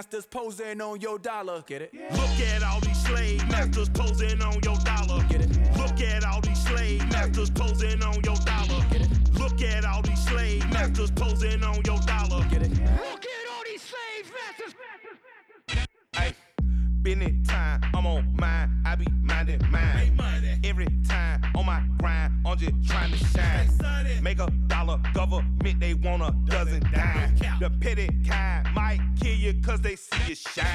Masters 0.07 0.25
posing 0.25 0.79
on 0.79 1.01
your 1.01 1.19
dollar. 1.19 1.61
Get 1.67 1.81
it? 1.81 1.93
Look 1.93 2.39
at 2.39 2.63
all 2.63 2.79
these 2.79 3.03
slave 3.03 3.45
masters 3.49 3.89
posing 3.89 4.41
on 4.41 4.53
your 4.63 4.77
dollar. 4.77 5.21
Get 5.27 5.41
it? 5.41 5.49
Look 5.75 5.99
at 5.99 6.23
all 6.23 6.39
these 6.39 6.63
slave 6.63 7.05
masters 7.11 7.49
posing 7.49 8.01
on 8.01 8.13
your 8.23 8.35
dollar. 8.35 8.85
Get 8.89 9.01
it? 9.01 9.33
Look 9.33 9.61
at 9.61 9.83
all 9.83 10.01
these 10.01 10.23
slave 10.23 10.65
masters 10.71 11.11
posing 11.11 11.61
on 11.61 11.81
your 11.85 11.99
dollar. 11.99 12.45
Get 12.49 12.61
it? 12.61 12.69
Look 12.71 13.25
at 13.25 13.45
all 13.51 13.63
these 13.65 13.81
slave 13.81 14.31
masters. 14.31 14.75
Hey, 16.15 16.33
been 17.01 17.21
it 17.21 17.45
time, 17.45 17.81
I'm 17.93 18.05
on 18.05 18.33
mine, 18.39 18.81
I 18.85 18.95
be 18.95 19.07
minding 19.21 19.61
mine. 19.69 20.17
Every 20.63 20.87
time 21.05 21.41
on 21.53 21.65
my 21.65 21.83
grind, 21.97 22.37
I'm 22.47 22.57
just 22.57 22.88
trying 22.88 23.12
to 23.12 23.17
shine. 23.17 24.23
Make 24.23 24.39
a 24.39 24.49
dollar, 24.67 24.99
government, 25.13 25.79
they 25.81 25.93
want 25.93 26.21
a 26.21 26.31
dozen 26.49 26.79
dime. 26.93 27.36
The 27.60 27.69
petty 27.81 28.07
kind 28.25 28.65
might 28.73 29.01
kill 29.19 29.36
you 29.36 29.53
cause 29.62 29.81
they 29.81 29.97
see 29.97 30.29
you 30.29 30.36
shine. 30.36 30.65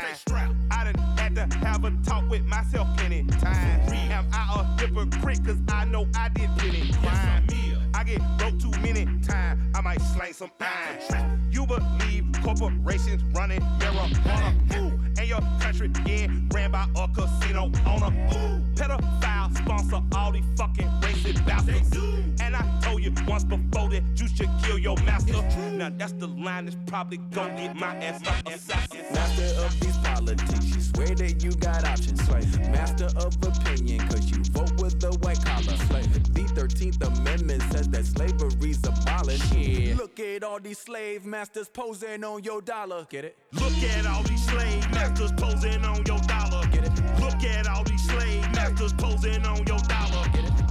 I 0.70 0.84
done 0.84 1.16
had 1.16 1.34
to 1.36 1.58
have 1.58 1.82
a 1.84 1.90
talk 2.04 2.28
with 2.28 2.44
myself 2.44 2.88
plenty 2.98 3.24
times. 3.24 3.90
Am 3.90 4.26
I 4.32 4.60
a 4.60 4.80
hypocrite 4.82 5.46
cause 5.46 5.56
I 5.70 5.86
know 5.86 6.06
I 6.14 6.28
did 6.28 6.50
plenty 6.58 6.92
crime. 6.92 7.46
I 7.94 8.04
get 8.04 8.20
broke 8.36 8.60
too 8.60 8.72
many 8.82 9.06
times, 9.22 9.74
I 9.74 9.80
might 9.80 10.02
slang 10.02 10.34
some 10.34 10.50
iron. 10.60 11.48
You 11.50 11.64
believe 11.66 12.26
corporations 12.42 13.22
running 13.34 13.60
marijuana. 13.78 14.91
Ooh, 15.22 15.28
and 15.28 15.28
your 15.28 15.40
country 15.60 15.88
getting 15.88 16.48
ran 16.52 16.70
by 16.72 16.86
a 16.96 17.08
casino 17.08 17.70
owner. 17.86 18.06
Ooh, 18.34 18.62
pedophile 18.74 19.56
sponsor 19.56 20.02
all 20.16 20.32
these 20.32 20.44
fucking 20.56 20.88
racist 21.00 21.46
bastards. 21.46 21.96
And 22.40 22.56
I 22.56 22.80
told 22.82 23.02
you 23.02 23.12
once 23.26 23.44
before 23.44 23.88
that 23.90 24.02
you 24.16 24.28
should 24.28 24.50
kill 24.62 24.78
your 24.78 24.96
master. 25.04 25.42
Now 25.72 25.90
that's 25.96 26.12
the 26.12 26.28
line 26.28 26.64
that's 26.66 26.76
probably 26.86 27.18
gonna 27.18 27.54
get 27.56 27.76
my 27.76 27.94
ass 27.96 28.26
up 28.26 28.48
assassin. 28.48 29.00
Master 29.12 29.62
of 29.64 29.80
these 29.80 29.96
politics, 29.98 30.74
you 30.74 30.80
swear 30.80 31.14
that 31.14 31.42
you 31.42 31.52
got 31.52 31.84
options. 31.84 32.22
Slave. 32.24 32.60
Master 32.70 33.08
of 33.16 33.34
opinion, 33.42 34.06
cause 34.08 34.30
you 34.30 34.42
vote 34.52 34.72
with 34.80 35.00
the 35.00 35.12
white 35.22 35.44
collar. 35.44 35.76
Slave. 35.88 36.34
The 36.34 36.42
13th 36.60 37.18
Amendment 37.18 37.62
says 37.72 37.88
that 37.88 38.06
slavery's 38.06 38.78
abolished. 38.86 39.54
Yeah. 39.54 39.94
Look 39.96 40.18
at 40.20 40.42
all 40.42 40.60
these 40.60 40.78
slave 40.78 41.24
masters 41.24 41.68
posing 41.68 42.24
on 42.24 42.42
your 42.44 42.60
dollar. 42.60 43.06
Get 43.08 43.24
it? 43.24 43.38
Look 43.82 43.90
at 43.90 44.06
all 44.06 44.22
these 44.22 44.46
slave 44.46 44.90
masters 44.92 45.32
posing 45.32 45.84
on 45.84 46.06
your 46.06 46.18
dollar. 46.20 46.62
Look 47.18 47.42
at 47.42 47.66
all 47.66 47.82
these 47.82 48.08
slave 48.08 48.42
masters 48.52 48.92
posing 48.92 49.44
on 49.44 49.56
your 49.66 49.78
dollar. 49.78 50.24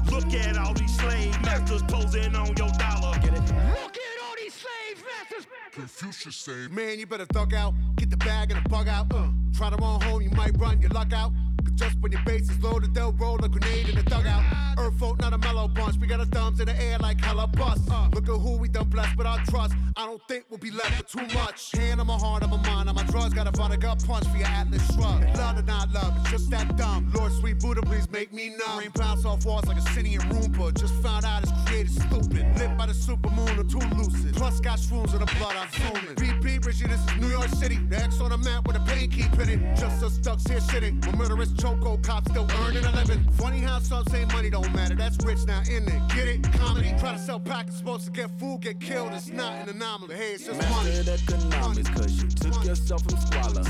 Look 0.10 0.34
at 0.34 0.58
all 0.58 0.74
these 0.74 0.96
slave 0.98 1.42
masters 1.42 1.84
posing 1.90 2.34
on 2.34 2.48
your 2.56 2.70
dollar. 2.80 3.12
Look 3.12 3.98
at 3.98 4.18
all 4.24 4.36
these 4.38 4.54
slave 4.54 5.04
masters. 5.04 5.46
Confucius 5.74 6.38
say, 6.38 6.70
man, 6.70 7.00
you 7.00 7.06
better 7.06 7.26
thug 7.26 7.54
out. 7.54 7.74
Get 7.98 8.10
the 8.10 8.16
bag 8.16 8.52
and 8.52 8.64
the 8.64 8.70
bug 8.70 8.88
out. 8.88 9.14
Uh, 9.14 9.28
try 9.58 9.70
to 9.70 9.76
run 9.76 10.00
home, 10.00 10.22
you 10.22 10.30
might 10.30 10.58
run 10.58 10.82
your 10.82 10.92
luck 10.92 11.12
out. 11.12 11.34
Just 11.76 11.98
when 12.00 12.12
your 12.12 12.22
base 12.26 12.50
is 12.50 12.62
loaded, 12.64 12.94
they'll 12.94 13.14
roll 13.14 13.44
a 13.44 13.50
grenade 13.50 13.90
in 13.90 13.96
the 13.96 14.04
dugout. 14.04 14.44
Earth 14.78 14.98
folk, 15.00 15.20
not 15.20 15.34
a 15.34 15.38
mellow 15.38 15.68
bunch. 15.68 15.98
We 15.98 16.08
got 16.08 16.20
our 16.20 16.26
thumbs 16.26 16.60
in 16.60 16.66
the 16.68 16.82
air 16.82 16.98
like 17.00 17.20
hella 17.22 17.48
bust. 17.48 17.90
Look 18.14 18.28
at 18.28 18.36
who 18.36 18.58
we 18.58 18.68
done 18.68 18.90
blessed 18.90 19.18
with 19.18 19.28
our 19.28 19.40
trust. 19.46 19.74
I 19.96 20.06
don't 20.06 20.22
think 20.28 20.46
we'll 20.50 20.60
be 20.60 20.72
left 20.72 20.98
with 20.98 21.08
too 21.08 21.38
much. 21.38 21.72
Hand 21.74 22.02
on 22.02 22.08
my 22.08 22.18
heart, 22.18 22.44
on 22.44 22.50
my 22.50 22.62
mind, 22.68 22.90
on 22.90 22.96
my 22.96 23.04
drugs. 23.04 23.34
Got 23.34 23.48
a 23.48 23.52
vodka 23.52 23.96
punch 24.06 24.28
for 24.28 24.38
your 24.38 24.48
Atlas 24.48 24.86
shrug. 24.94 25.24
Love 25.38 25.60
or 25.60 25.64
not 25.64 25.92
love, 25.92 26.14
it's 26.20 26.32
just 26.32 26.50
that 26.52 26.76
dumb. 26.78 27.12
Lord, 27.14 27.32
sweet 27.34 27.60
Buddha, 27.60 27.82
please 27.82 28.10
make 28.12 28.34
me 28.34 28.50
numb. 28.50 28.80
Rain 28.80 28.92
pounds 28.92 29.26
off 29.26 29.46
walls 29.46 29.66
like 29.66 29.78
a 29.78 29.94
city 29.94 30.16
in 30.16 30.22
Roomba. 30.22 30.74
Just 30.78 30.96
found 30.96 31.26
out 31.26 31.44
it's 31.44 31.52
created 31.66 31.92
stupid. 31.92 32.46
Lit 32.58 32.78
by 32.78 32.86
the 32.86 32.94
super 32.94 33.22
supermoon 33.22 33.58
or 33.58 33.64
too 33.64 33.96
lucid. 33.96 34.36
Plus 34.36 34.60
got 34.60 34.80
shrooms 34.80 35.14
in 35.14 35.20
the 35.20 35.32
blood, 35.38 35.56
I'm 35.56 35.70
zooming. 35.72 36.16
BP, 36.16 36.66
Richie, 36.66 36.88
this 36.88 37.00
is 37.00 37.22
New 37.22 37.28
York 37.28 37.50
City. 37.50 37.78
The 37.90 37.98
X 37.98 38.20
on 38.20 38.30
the 38.30 38.38
map 38.38 38.68
with 38.68 38.76
a 38.76 38.80
pain 38.82 39.10
keep 39.10 39.34
in 39.40 39.50
it. 39.50 39.76
Just 39.76 40.04
us 40.04 40.18
ducks 40.18 40.46
here 40.46 40.60
sitting. 40.60 41.00
With 41.02 41.16
murderous 41.16 41.54
charge 41.54 41.71
Coco 41.72 41.98
cops 41.98 42.30
still 42.30 42.48
earning 42.66 42.84
a 42.84 42.92
living. 42.92 43.24
Funny 43.32 43.60
how 43.60 43.80
some 43.80 44.04
say 44.08 44.26
money 44.26 44.50
don't 44.50 44.74
matter. 44.74 44.94
That's 44.96 45.18
rich 45.24 45.46
now, 45.48 45.62
in 45.62 45.88
it? 45.88 46.02
Get 46.14 46.28
it? 46.28 46.54
Comedy. 46.54 46.94
Try 47.00 47.14
to 47.14 47.20
sell 47.20 47.40
packets, 47.40 47.78
supposed 47.78 48.06
to 48.06 48.12
get 48.12 48.30
food, 48.38 48.62
get 48.62 48.82
killed. 48.82 49.14
It's 49.14 49.30
not 49.30 49.54
an 49.54 49.70
anomaly. 49.76 50.16
Hey, 50.16 50.34
it's 50.34 50.46
just 50.46 50.60
money. 50.70 50.90
Mastered 50.90 51.08
economics, 51.08 51.90
cause 51.90 52.22
you 52.22 52.30
took 52.30 52.66
yourself 52.66 53.04
from 53.04 53.20
squalor. 53.20 53.64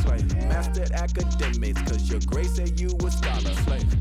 Mastered 0.48 0.92
academics, 0.92 1.82
cause 1.84 2.10
your 2.10 2.20
grace 2.22 2.56
said 2.56 2.80
you 2.80 2.88
a 2.88 3.12
scholar. 3.12 3.54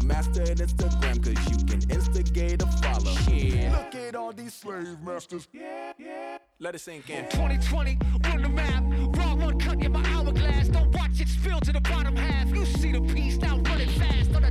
Mastered 0.05 0.59
Instagram, 0.59 1.23
cause 1.23 1.51
you 1.51 1.65
can 1.67 1.91
instigate 1.91 2.63
a 2.63 2.67
follow. 2.83 3.13
Look 3.13 3.95
at 3.95 4.17
all 4.17 4.33
these 4.33 4.55
slave 4.55 4.99
masters. 5.05 5.47
Yeah, 5.53 5.93
yeah. 5.99 6.39
Let 6.59 6.75
it 6.75 6.81
sink 6.81 7.09
in. 7.09 7.25
2020, 7.31 7.99
run 8.25 8.43
the 8.43 8.49
map. 8.49 8.83
Wrong 9.17 9.41
one 9.41 9.59
cut 9.59 9.83
in 9.83 9.93
my 9.93 10.03
hourglass. 10.09 10.69
Don't 10.69 10.95
watch 10.95 11.21
it 11.21 11.29
spill 11.29 11.59
to 11.61 11.73
the 11.73 11.81
bottom 11.81 12.15
half. 12.17 12.49
You 12.55 12.67
see 12.67 12.93
the 12.93 13.01
piece 13.01 13.39
now 13.39 13.57
running 13.57 13.61
fast 13.61 13.71
on 13.71 13.79
the 13.79 13.80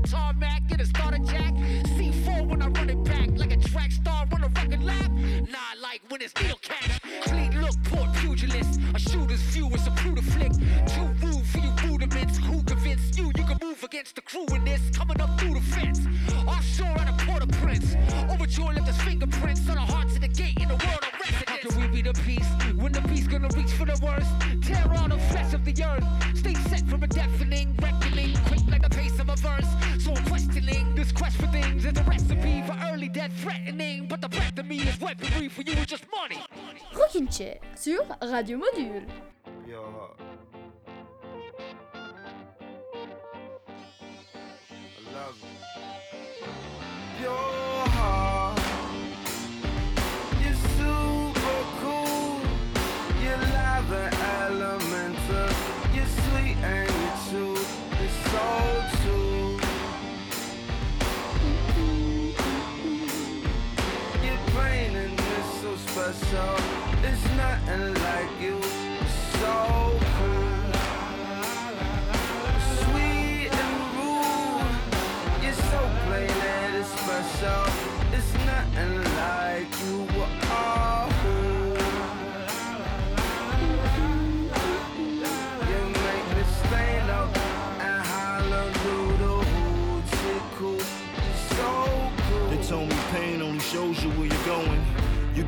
tarmac. 0.10 0.67
Get 0.67 0.82
a 0.82 0.86
starter 0.86 1.19
jack. 1.19 1.54
C4 1.95 2.48
when 2.48 2.62
I 2.62 2.67
run 2.67 2.89
it 2.89 3.04
back 3.04 3.30
like 3.36 3.52
a 3.52 3.58
track 3.58 3.91
star 3.91 4.28
on 4.32 4.43
a 4.43 4.48
record 4.48 4.84
lap. 4.84 5.12
Nah, 5.12 5.72
like 5.82 6.02
when 6.10 6.22
it's 6.22 6.34
needle 6.41 6.60
catch. 6.62 7.02
Clean 7.24 7.62
look, 7.62 7.76
poor 7.86 8.08
pugilist. 8.15 8.80
A 8.93 9.00
shooter's 9.00 9.41
view 9.54 9.67
is 9.69 9.86
a 9.88 9.91
brutal 9.91 10.24
flick. 10.24 10.54
Too 10.88 11.08
rude 11.22 11.45
for 11.45 11.60
you 11.60 11.72
rudiments. 11.88 12.38
Who 12.38 12.63
convinced 12.63 13.17
you 13.17 13.28
you 13.38 13.43
can 13.43 13.58
move 13.62 13.84
against 13.84 14.15
the 14.15 14.22
crew 14.22 14.45
in 14.56 14.63
this? 14.65 14.82
Coming 14.98 15.22
up 15.22 15.39
through 15.39 15.56
the 15.56 15.62
fence. 15.62 16.02
Offshore 16.48 16.98
at 17.02 17.10
a 17.10 17.26
Port-au-Prince. 17.26 17.95
Overjoyed 18.32 18.76
left 18.76 18.88
his 18.88 19.02
fingerprints 19.02 19.67
on 19.69 19.76
the 19.76 19.82
hearts 19.93 20.15
of 20.15 20.22
the 20.22 20.28
gate 20.28 20.58
in 20.60 20.67
the 20.67 20.80
world 20.86 21.04
of 21.08 21.13
residence. 21.19 21.50
How 21.50 21.58
can 21.58 21.82
we 21.82 21.88
be 21.88 22.02
the 22.02 22.13
peace 22.26 22.50
when 22.76 22.91
the 22.91 23.02
beast 23.02 23.30
gonna 23.30 23.50
reach 23.56 23.72
for 23.72 23.86
the 23.86 24.00
worst? 24.04 24.32
Tear 24.63 24.86
all 24.98 25.08
the 25.08 25.19
flesh 25.30 25.54
of 25.54 25.63
the 25.65 25.74
earth. 25.84 26.06
Stay 26.38 26.56
set 26.69 26.88
from 26.88 27.04
a 27.04 27.08
deafening 27.08 27.69
threatening. 33.39 34.08
But 34.08 34.21
the 34.21 34.30
breath 34.30 34.58
of 34.58 34.65
me 34.65 34.78
is 34.78 34.99
weaponry 34.99 35.49
for 35.49 35.62
you 35.62 35.73
is 35.73 35.86
just 35.86 36.06
money. 36.12 36.38
Rockin' 36.93 37.28
Chair 37.28 37.58
sur 37.75 38.02
Radio 38.21 38.58
Module. 38.58 39.06
Yo, 39.67 40.15
I 44.97 45.13
love 45.13 45.38
you. 47.19 47.23
Your 47.23 47.88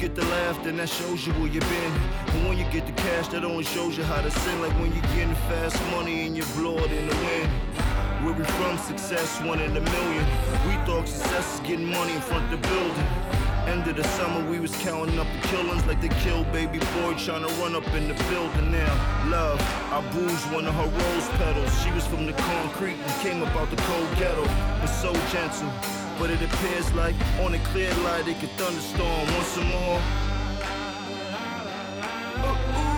get 0.01 0.15
the 0.15 0.25
laugh, 0.25 0.63
then 0.63 0.77
that 0.77 0.89
shows 0.89 1.27
you 1.27 1.33
where 1.33 1.45
you've 1.45 1.69
been. 1.69 1.93
And 2.33 2.47
when 2.49 2.57
you 2.57 2.65
get 2.71 2.87
the 2.87 2.93
cash, 2.93 3.27
that 3.27 3.45
only 3.45 3.63
shows 3.63 3.95
you 3.95 4.03
how 4.03 4.19
to 4.19 4.31
sin. 4.31 4.59
Like 4.59 4.73
when 4.81 4.91
you're 4.93 5.13
getting 5.13 5.35
fast 5.45 5.79
money 5.91 6.25
and 6.25 6.35
you 6.35 6.43
blow 6.57 6.75
it 6.79 6.91
in 6.91 7.05
the 7.07 7.15
wind. 7.15 7.49
Where 8.25 8.33
we 8.33 8.43
from, 8.43 8.79
success, 8.79 9.39
one 9.41 9.61
in 9.61 9.77
a 9.77 9.79
million. 9.79 10.25
We 10.65 10.73
thought 10.87 11.07
success 11.07 11.53
is 11.53 11.59
getting 11.59 11.85
money 11.85 12.13
in 12.13 12.21
front 12.21 12.51
of 12.51 12.59
the 12.59 12.67
building. 12.67 13.07
End 13.69 13.87
of 13.87 13.95
the 13.95 14.03
summer, 14.17 14.41
we 14.49 14.59
was 14.59 14.75
counting 14.77 15.19
up 15.19 15.27
the 15.39 15.47
killings 15.49 15.85
like 15.85 16.01
they 16.01 16.09
killed 16.25 16.51
baby 16.51 16.79
boy 16.97 17.13
trying 17.13 17.45
to 17.45 17.53
run 17.61 17.75
up 17.75 17.85
in 17.93 18.07
the 18.07 18.15
building 18.25 18.71
now. 18.71 18.93
Love, 19.29 19.61
I 19.93 20.01
bruised 20.13 20.51
one 20.51 20.65
of 20.65 20.73
her 20.73 20.89
rose 20.89 21.29
petals. 21.37 21.71
She 21.83 21.91
was 21.91 22.07
from 22.07 22.25
the 22.25 22.33
concrete 22.33 22.97
and 22.97 23.13
came 23.21 23.43
up 23.43 23.55
out 23.55 23.69
the 23.69 23.77
cold 23.77 24.09
ghetto. 24.17 24.45
And 24.81 24.89
so 24.89 25.13
gentle, 25.29 25.69
but 26.21 26.29
it 26.29 26.39
appears 26.43 26.93
like 26.93 27.15
on 27.39 27.55
a 27.55 27.59
clear 27.69 27.91
light 28.03 28.27
it 28.27 28.39
could 28.39 28.51
thunderstorm 28.51 29.25
once 29.33 29.57
more. 29.57 29.99
Oh, 32.43 32.81
Your 32.83 32.90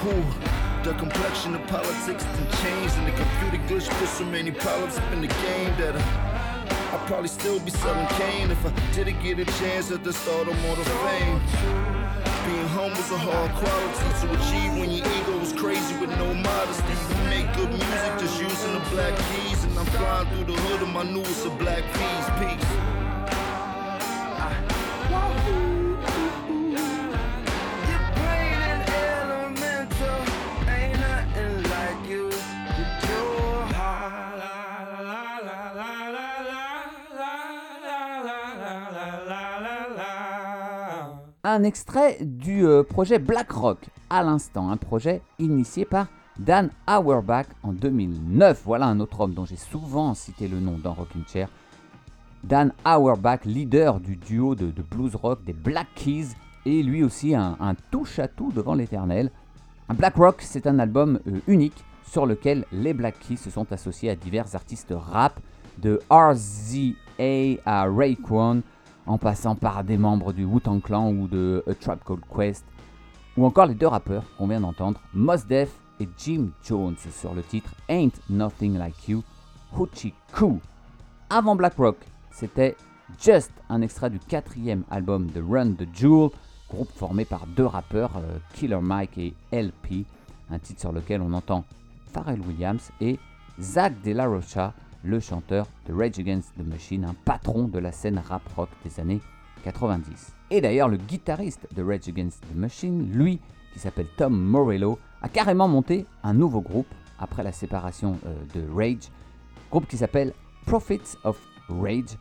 The 0.00 0.94
complexion 0.96 1.54
of 1.54 1.66
politics 1.66 2.24
can 2.24 2.46
change, 2.62 2.90
and 2.96 3.06
the 3.06 3.12
computer 3.12 3.58
glitch 3.68 3.86
put 3.98 4.08
so 4.08 4.24
many 4.24 4.50
problems 4.50 4.96
up 4.96 5.12
in 5.12 5.20
the 5.20 5.26
game 5.26 5.76
that 5.76 5.94
I, 5.94 6.96
I'd 6.96 7.06
probably 7.06 7.28
still 7.28 7.60
be 7.60 7.70
selling 7.70 8.06
cane 8.16 8.50
if 8.50 8.64
I 8.64 8.72
didn't 8.94 9.22
get 9.22 9.38
a 9.38 9.44
chance 9.60 9.90
at 9.90 10.02
the 10.02 10.14
start 10.14 10.48
of 10.48 10.58
Mortal 10.62 10.84
Fame. 10.84 11.38
Being 12.46 12.68
humble's 12.68 13.10
a 13.10 13.18
hard 13.18 13.50
quality 13.60 14.08
to 14.20 14.32
achieve 14.40 14.72
when 14.80 14.90
your 14.90 15.06
ego 15.06 15.38
is 15.40 15.52
crazy 15.52 15.94
with 15.98 16.16
no 16.16 16.32
modesty. 16.32 16.94
We 17.10 17.28
make 17.28 17.54
good 17.54 17.68
music 17.68 18.12
just 18.18 18.40
using 18.40 18.72
the 18.72 18.80
black 18.88 19.14
keys, 19.28 19.64
and 19.64 19.78
I'm 19.78 19.84
flying 19.84 20.28
through 20.28 20.54
the 20.54 20.60
hood 20.62 20.80
of 20.80 20.88
my 20.88 21.02
newest 21.02 21.44
of 21.44 21.58
black 21.58 21.84
keys. 21.92 22.26
Peace. 22.40 22.89
Un 41.52 41.64
extrait 41.64 42.18
du 42.20 42.64
euh, 42.64 42.84
projet 42.84 43.18
Black 43.18 43.50
Rock, 43.50 43.88
à 44.08 44.22
l'instant, 44.22 44.70
un 44.70 44.76
projet 44.76 45.20
initié 45.40 45.84
par 45.84 46.06
Dan 46.38 46.70
Auerbach 46.86 47.46
en 47.64 47.72
2009. 47.72 48.62
Voilà 48.64 48.86
un 48.86 49.00
autre 49.00 49.18
homme 49.18 49.34
dont 49.34 49.44
j'ai 49.44 49.56
souvent 49.56 50.14
cité 50.14 50.46
le 50.46 50.60
nom 50.60 50.78
dans 50.78 50.92
Rockin' 50.92 51.24
Chair. 51.26 51.48
Dan 52.44 52.72
Auerbach, 52.86 53.40
leader 53.46 53.98
du 53.98 54.14
duo 54.14 54.54
de, 54.54 54.70
blues 54.80 55.16
rock 55.16 55.42
des 55.42 55.52
Black 55.52 55.88
Keys, 55.96 56.28
et 56.66 56.84
lui 56.84 57.02
aussi 57.02 57.34
un, 57.34 57.56
un 57.58 57.74
touche-à-tout 57.90 58.52
devant 58.52 58.74
l'éternel. 58.74 59.32
Black 59.88 60.14
Rock, 60.14 60.42
c'est 60.42 60.68
un 60.68 60.78
album 60.78 61.18
euh, 61.26 61.40
unique 61.48 61.84
sur 62.06 62.26
lequel 62.26 62.64
les 62.70 62.94
Black 62.94 63.18
Keys 63.18 63.38
se 63.38 63.50
sont 63.50 63.72
associés 63.72 64.10
à 64.10 64.14
divers 64.14 64.54
artistes 64.54 64.94
rap, 64.96 65.40
de 65.78 65.98
RZA 66.10 66.94
à 67.66 67.86
Raekwon, 67.90 68.62
en 69.06 69.18
passant 69.18 69.54
par 69.54 69.84
des 69.84 69.98
membres 69.98 70.32
du 70.32 70.44
Wu-Tang 70.44 70.80
Clan 70.80 71.10
ou 71.10 71.28
de 71.28 71.64
A 71.66 71.74
Tribe 71.74 72.00
Called 72.04 72.24
Quest, 72.34 72.64
ou 73.36 73.44
encore 73.44 73.66
les 73.66 73.74
deux 73.74 73.86
rappeurs 73.86 74.24
qu'on 74.36 74.46
vient 74.46 74.60
d'entendre, 74.60 75.00
Mos 75.14 75.46
Def 75.48 75.72
et 76.00 76.08
Jim 76.18 76.48
Jones 76.62 76.96
sur 76.96 77.34
le 77.34 77.42
titre 77.42 77.74
Ain't 77.88 78.12
Nothing 78.28 78.78
Like 78.78 79.08
You, 79.08 79.22
Hoochie 79.76 80.14
Coo. 80.32 80.60
Avant 81.28 81.56
Black 81.56 81.76
Rock, 81.76 81.96
c'était 82.30 82.76
Just 83.18 83.52
un 83.68 83.82
extrait 83.82 84.10
du 84.10 84.18
quatrième 84.18 84.84
album 84.90 85.26
de 85.30 85.42
Run 85.42 85.72
the 85.72 85.86
Jewel, 85.92 86.30
groupe 86.68 86.90
formé 86.92 87.24
par 87.24 87.46
deux 87.46 87.66
rappeurs, 87.66 88.16
euh, 88.16 88.38
Killer 88.54 88.80
Mike 88.80 89.18
et 89.18 89.34
LP, 89.52 90.06
un 90.50 90.58
titre 90.58 90.80
sur 90.80 90.92
lequel 90.92 91.20
on 91.20 91.32
entend 91.32 91.64
Pharrell 92.12 92.40
Williams 92.40 92.90
et 93.00 93.18
Zach 93.60 94.00
De 94.02 94.12
La 94.12 94.26
Rocha, 94.26 94.72
le 95.02 95.20
chanteur 95.20 95.66
de 95.86 95.92
Rage 95.92 96.18
Against 96.18 96.54
the 96.56 96.66
Machine, 96.66 97.04
un 97.04 97.14
patron 97.24 97.68
de 97.68 97.78
la 97.78 97.92
scène 97.92 98.18
rap 98.18 98.42
rock 98.54 98.68
des 98.84 99.00
années 99.00 99.20
90. 99.64 100.34
Et 100.50 100.60
d'ailleurs, 100.60 100.88
le 100.88 100.96
guitariste 100.96 101.66
de 101.74 101.82
Rage 101.82 102.08
Against 102.08 102.42
the 102.42 102.56
Machine, 102.56 103.10
lui, 103.12 103.40
qui 103.72 103.78
s'appelle 103.78 104.08
Tom 104.16 104.38
Morello, 104.38 104.98
a 105.22 105.28
carrément 105.28 105.68
monté 105.68 106.06
un 106.22 106.34
nouveau 106.34 106.60
groupe 106.60 106.92
après 107.18 107.42
la 107.42 107.52
séparation 107.52 108.18
euh, 108.26 108.34
de 108.54 108.66
Rage, 108.74 109.10
groupe 109.70 109.86
qui 109.86 109.96
s'appelle 109.96 110.32
Prophets 110.66 111.16
of 111.24 111.40
Rage, 111.68 112.16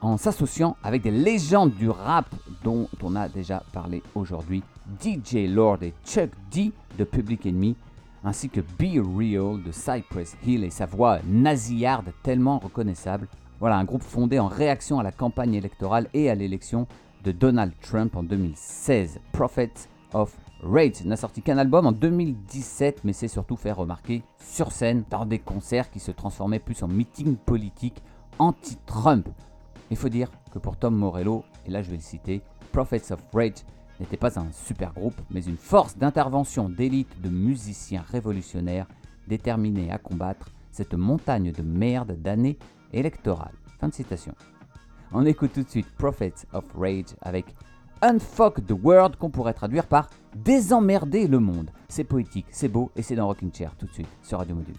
en 0.00 0.16
s'associant 0.16 0.76
avec 0.82 1.02
des 1.02 1.10
légendes 1.10 1.74
du 1.74 1.88
rap 1.88 2.26
dont 2.62 2.88
on 3.02 3.16
a 3.16 3.28
déjà 3.28 3.62
parlé 3.72 4.02
aujourd'hui, 4.14 4.62
DJ 5.02 5.48
Lord 5.48 5.82
et 5.82 5.94
Chuck 6.04 6.30
D 6.50 6.72
de 6.98 7.04
Public 7.04 7.46
Enemy, 7.46 7.74
ainsi 8.24 8.48
que 8.48 8.60
Be 8.60 8.98
Real 9.16 9.62
de 9.62 9.70
Cypress 9.70 10.36
Hill 10.46 10.64
et 10.64 10.70
sa 10.70 10.86
voix 10.86 11.18
nasillarde 11.26 12.12
tellement 12.22 12.58
reconnaissable. 12.58 13.28
Voilà, 13.60 13.76
un 13.76 13.84
groupe 13.84 14.02
fondé 14.02 14.38
en 14.38 14.48
réaction 14.48 14.98
à 14.98 15.02
la 15.02 15.12
campagne 15.12 15.54
électorale 15.54 16.08
et 16.14 16.30
à 16.30 16.34
l'élection 16.34 16.86
de 17.22 17.32
Donald 17.32 17.72
Trump 17.80 18.16
en 18.16 18.22
2016, 18.22 19.20
Prophets 19.32 19.88
of 20.12 20.36
Rage 20.62 21.04
n'a 21.04 21.16
sorti 21.16 21.42
qu'un 21.42 21.58
album 21.58 21.86
en 21.86 21.92
2017, 21.92 23.02
mais 23.04 23.12
s'est 23.12 23.28
surtout 23.28 23.56
fait 23.56 23.72
remarquer 23.72 24.22
sur 24.38 24.72
scène 24.72 25.04
dans 25.10 25.26
des 25.26 25.38
concerts 25.38 25.90
qui 25.90 26.00
se 26.00 26.10
transformaient 26.10 26.58
plus 26.58 26.82
en 26.82 26.88
meeting 26.88 27.36
politique 27.36 28.02
anti-Trump. 28.38 29.28
Il 29.90 29.96
faut 29.96 30.08
dire 30.08 30.30
que 30.52 30.58
pour 30.58 30.76
Tom 30.76 30.94
Morello, 30.94 31.44
et 31.66 31.70
là 31.70 31.82
je 31.82 31.90
vais 31.90 31.96
le 31.96 32.02
citer, 32.02 32.42
Prophets 32.72 33.12
of 33.12 33.20
Rage 33.32 33.64
n'était 34.00 34.16
pas 34.16 34.38
un 34.38 34.50
super 34.52 34.92
groupe, 34.92 35.20
mais 35.30 35.44
une 35.44 35.56
force 35.56 35.96
d'intervention 35.96 36.68
d'élite 36.68 37.20
de 37.22 37.28
musiciens 37.28 38.04
révolutionnaires 38.10 38.86
déterminés 39.28 39.90
à 39.90 39.98
combattre 39.98 40.50
cette 40.70 40.94
montagne 40.94 41.52
de 41.52 41.62
merde 41.62 42.20
d'années 42.20 42.58
électorales. 42.92 43.54
Fin 43.80 43.88
de 43.88 43.94
citation. 43.94 44.34
On 45.12 45.24
écoute 45.24 45.52
tout 45.54 45.62
de 45.62 45.70
suite 45.70 45.88
Prophets 45.96 46.46
of 46.52 46.64
Rage 46.76 47.14
avec 47.20 47.46
Unfuck 48.02 48.66
the 48.66 48.72
World 48.82 49.16
qu'on 49.16 49.30
pourrait 49.30 49.54
traduire 49.54 49.86
par 49.86 50.10
Désemmerder 50.34 51.28
le 51.28 51.38
monde. 51.38 51.70
C'est 51.88 52.04
poétique, 52.04 52.46
c'est 52.50 52.68
beau 52.68 52.90
et 52.96 53.02
c'est 53.02 53.14
dans 53.14 53.28
Rocking 53.28 53.54
Chair 53.54 53.76
tout 53.78 53.86
de 53.86 53.92
suite 53.92 54.08
sur 54.22 54.38
Radio 54.38 54.56
Module. 54.56 54.74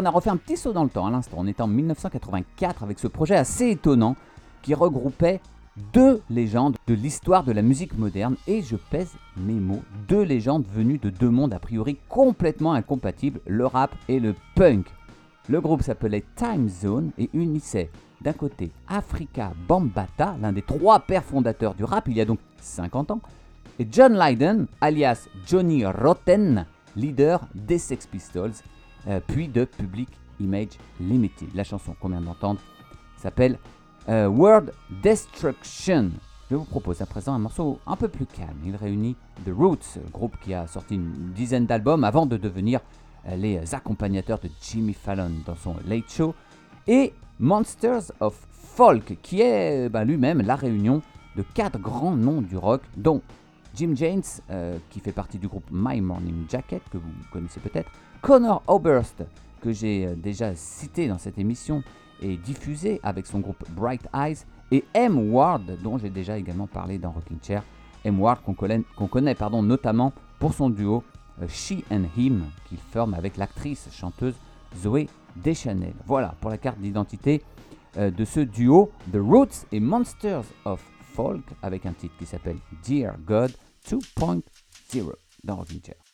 On 0.00 0.04
a 0.04 0.10
refait 0.10 0.30
un 0.30 0.36
petit 0.36 0.56
saut 0.56 0.72
dans 0.72 0.84
le 0.84 0.90
temps 0.90 1.06
à 1.06 1.10
l'instant. 1.10 1.36
On 1.38 1.46
était 1.46 1.62
en 1.62 1.66
1984 1.66 2.82
avec 2.82 2.98
ce 2.98 3.06
projet 3.06 3.36
assez 3.36 3.70
étonnant 3.70 4.16
qui 4.62 4.74
regroupait 4.74 5.40
deux 5.92 6.22
légendes 6.30 6.76
de 6.86 6.94
l'histoire 6.94 7.44
de 7.44 7.52
la 7.52 7.62
musique 7.62 7.96
moderne. 7.96 8.36
Et 8.46 8.62
je 8.62 8.76
pèse 8.76 9.12
mes 9.36 9.54
mots, 9.54 9.82
deux 10.08 10.22
légendes 10.22 10.66
venues 10.66 10.98
de 10.98 11.10
deux 11.10 11.30
mondes 11.30 11.54
a 11.54 11.58
priori 11.58 11.98
complètement 12.08 12.72
incompatibles, 12.72 13.40
le 13.46 13.66
rap 13.66 13.94
et 14.08 14.20
le 14.20 14.34
punk. 14.54 14.86
Le 15.48 15.60
groupe 15.60 15.82
s'appelait 15.82 16.24
Time 16.34 16.68
Zone 16.68 17.12
et 17.18 17.30
unissait 17.32 17.90
d'un 18.20 18.32
côté 18.32 18.72
Africa 18.88 19.52
Bambata, 19.68 20.36
l'un 20.40 20.52
des 20.52 20.62
trois 20.62 21.00
pères 21.00 21.24
fondateurs 21.24 21.74
du 21.74 21.84
rap 21.84 22.08
il 22.08 22.16
y 22.16 22.20
a 22.20 22.24
donc 22.24 22.40
50 22.60 23.12
ans, 23.12 23.20
et 23.78 23.86
John 23.90 24.18
Lydon, 24.18 24.66
alias 24.80 25.28
Johnny 25.46 25.84
Rotten, 25.84 26.66
leader 26.96 27.46
des 27.54 27.78
Sex 27.78 28.06
Pistols, 28.06 28.54
euh, 29.08 29.20
puis 29.26 29.48
de 29.48 29.64
Public 29.64 30.08
Image 30.40 30.78
Limited. 31.00 31.48
La 31.54 31.64
chanson 31.64 31.94
qu'on 32.00 32.08
vient 32.08 32.20
d'entendre 32.20 32.60
s'appelle 33.16 33.58
euh, 34.08 34.28
World 34.28 34.72
Destruction. 35.02 36.10
Je 36.50 36.56
vous 36.56 36.64
propose 36.64 37.02
à 37.02 37.06
présent 37.06 37.34
un 37.34 37.38
morceau 37.38 37.80
un 37.86 37.96
peu 37.96 38.08
plus 38.08 38.26
calme. 38.26 38.56
Il 38.64 38.76
réunit 38.76 39.16
The 39.44 39.50
Roots, 39.56 39.98
groupe 40.12 40.36
qui 40.42 40.54
a 40.54 40.66
sorti 40.66 40.94
une 40.94 41.32
dizaine 41.34 41.66
d'albums 41.66 42.04
avant 42.04 42.26
de 42.26 42.36
devenir 42.36 42.80
euh, 43.28 43.36
les 43.36 43.74
accompagnateurs 43.74 44.38
de 44.38 44.48
Jimmy 44.60 44.92
Fallon 44.92 45.32
dans 45.44 45.56
son 45.56 45.74
Late 45.86 46.10
Show, 46.10 46.34
et 46.86 47.12
Monsters 47.40 48.12
of 48.20 48.46
Folk, 48.52 49.18
qui 49.22 49.40
est 49.40 49.88
bah, 49.88 50.04
lui-même 50.04 50.42
la 50.42 50.54
réunion 50.54 51.02
de 51.36 51.42
quatre 51.42 51.78
grands 51.78 52.16
noms 52.16 52.42
du 52.42 52.56
rock, 52.56 52.82
dont 52.96 53.22
Jim 53.74 53.92
James, 53.94 54.22
euh, 54.50 54.78
qui 54.90 55.00
fait 55.00 55.12
partie 55.12 55.38
du 55.38 55.48
groupe 55.48 55.66
My 55.70 56.00
Morning 56.00 56.46
Jacket, 56.48 56.82
que 56.90 56.96
vous 56.98 57.10
connaissez 57.32 57.60
peut-être, 57.60 57.90
Connor 58.26 58.60
Oberst, 58.66 59.22
que 59.60 59.70
j'ai 59.70 60.04
euh, 60.04 60.16
déjà 60.16 60.52
cité 60.56 61.06
dans 61.06 61.16
cette 61.16 61.38
émission 61.38 61.84
et 62.20 62.36
diffusé 62.36 62.98
avec 63.04 63.24
son 63.24 63.38
groupe 63.38 63.64
Bright 63.70 64.04
Eyes, 64.12 64.38
et 64.72 64.84
M. 64.94 65.32
Ward, 65.32 65.62
dont 65.80 65.96
j'ai 65.96 66.10
déjà 66.10 66.36
également 66.36 66.66
parlé 66.66 66.98
dans 66.98 67.12
Rocking 67.12 67.38
Chair. 67.40 67.62
M. 68.04 68.18
Ward 68.18 68.42
qu'on 68.42 68.54
connaît, 68.54 69.36
notamment 69.62 70.12
pour 70.40 70.54
son 70.54 70.70
duo 70.70 71.04
euh, 71.40 71.46
She 71.46 71.74
and 71.92 72.06
Him, 72.16 72.46
qu'il 72.68 72.78
forme 72.78 73.14
avec 73.14 73.36
l'actrice 73.36 73.88
chanteuse 73.92 74.34
Zoé 74.76 75.08
Deschanel. 75.36 75.94
Voilà 76.04 76.34
pour 76.40 76.50
la 76.50 76.58
carte 76.58 76.80
d'identité 76.80 77.44
euh, 77.96 78.10
de 78.10 78.24
ce 78.24 78.40
duo 78.40 78.90
The 79.12 79.18
Roots 79.20 79.66
et 79.70 79.78
Monsters 79.78 80.46
of 80.64 80.84
Folk 81.14 81.44
avec 81.62 81.86
un 81.86 81.92
titre 81.92 82.16
qui 82.18 82.26
s'appelle 82.26 82.58
Dear 82.84 83.14
God 83.24 83.52
2.0 83.88 85.12
dans 85.44 85.54
Rocking 85.54 85.80
Chair. 85.80 86.05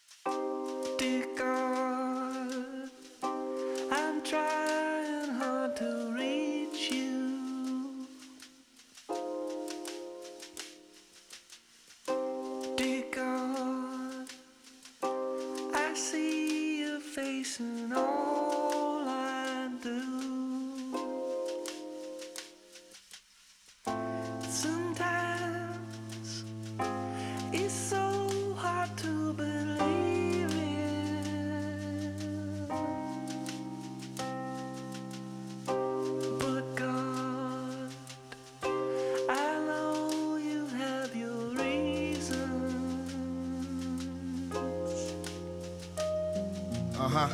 Huh. 47.09 47.29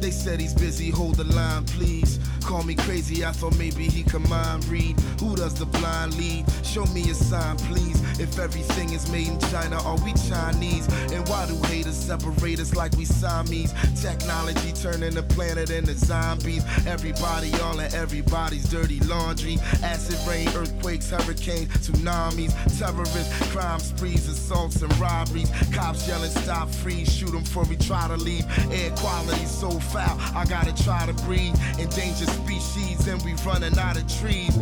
They 0.00 0.10
said 0.10 0.40
he's 0.40 0.54
busy, 0.54 0.90
hold 0.90 1.16
the 1.16 1.24
line, 1.24 1.64
please. 1.64 2.18
Call 2.46 2.62
me 2.62 2.76
crazy, 2.76 3.24
I 3.24 3.32
thought 3.32 3.58
maybe 3.58 3.88
he 3.88 4.04
could 4.04 4.26
mind 4.28 4.64
read. 4.66 4.98
Who 5.18 5.34
does 5.34 5.54
the 5.54 5.66
blind 5.66 6.16
lead? 6.16 6.44
Show 6.62 6.86
me 6.86 7.02
a 7.10 7.14
sign, 7.14 7.56
please. 7.56 8.00
If 8.20 8.38
everything 8.38 8.92
is 8.92 9.10
made 9.10 9.26
in 9.26 9.40
China, 9.50 9.82
are 9.82 9.98
we 10.04 10.12
Chinese? 10.14 10.86
And 11.12 11.28
why 11.28 11.46
do 11.46 11.60
haters 11.66 11.96
separate 11.96 12.60
us 12.60 12.76
like 12.76 12.96
we 12.96 13.04
Siamese? 13.04 13.74
Technology 14.00 14.72
turning 14.72 15.14
the 15.14 15.24
planet 15.24 15.70
into 15.70 15.94
zombies. 15.94 16.64
Everybody 16.86 17.52
all 17.62 17.80
in 17.80 17.92
everybody's 17.92 18.68
dirty 18.70 19.00
laundry. 19.00 19.58
Acid 19.82 20.18
rain, 20.28 20.48
earthquakes, 20.54 21.10
hurricanes, 21.10 21.68
tsunamis, 21.78 22.52
terrorists, 22.78 23.50
crime 23.50 23.80
sprees, 23.80 24.28
assaults 24.28 24.82
and 24.82 24.96
robberies. 24.98 25.50
Cops 25.72 26.06
yelling, 26.06 26.30
stop, 26.30 26.70
freeze, 26.70 27.12
shoot 27.12 27.34
'em 27.34 27.42
before 27.42 27.64
we 27.64 27.76
try 27.76 28.06
to 28.06 28.16
leave. 28.16 28.46
Air 28.70 28.90
quality 28.92 29.46
so 29.46 29.70
foul, 29.92 30.16
I 30.34 30.44
gotta 30.44 30.72
try 30.84 31.06
to 31.06 31.14
breathe. 31.24 31.56
Endangered 31.78 32.35
species, 32.36 33.06
and 33.08 33.22
we 33.22 33.32
running 33.44 33.78
out 33.78 33.96
of 33.96 34.06
trees. 34.20 34.56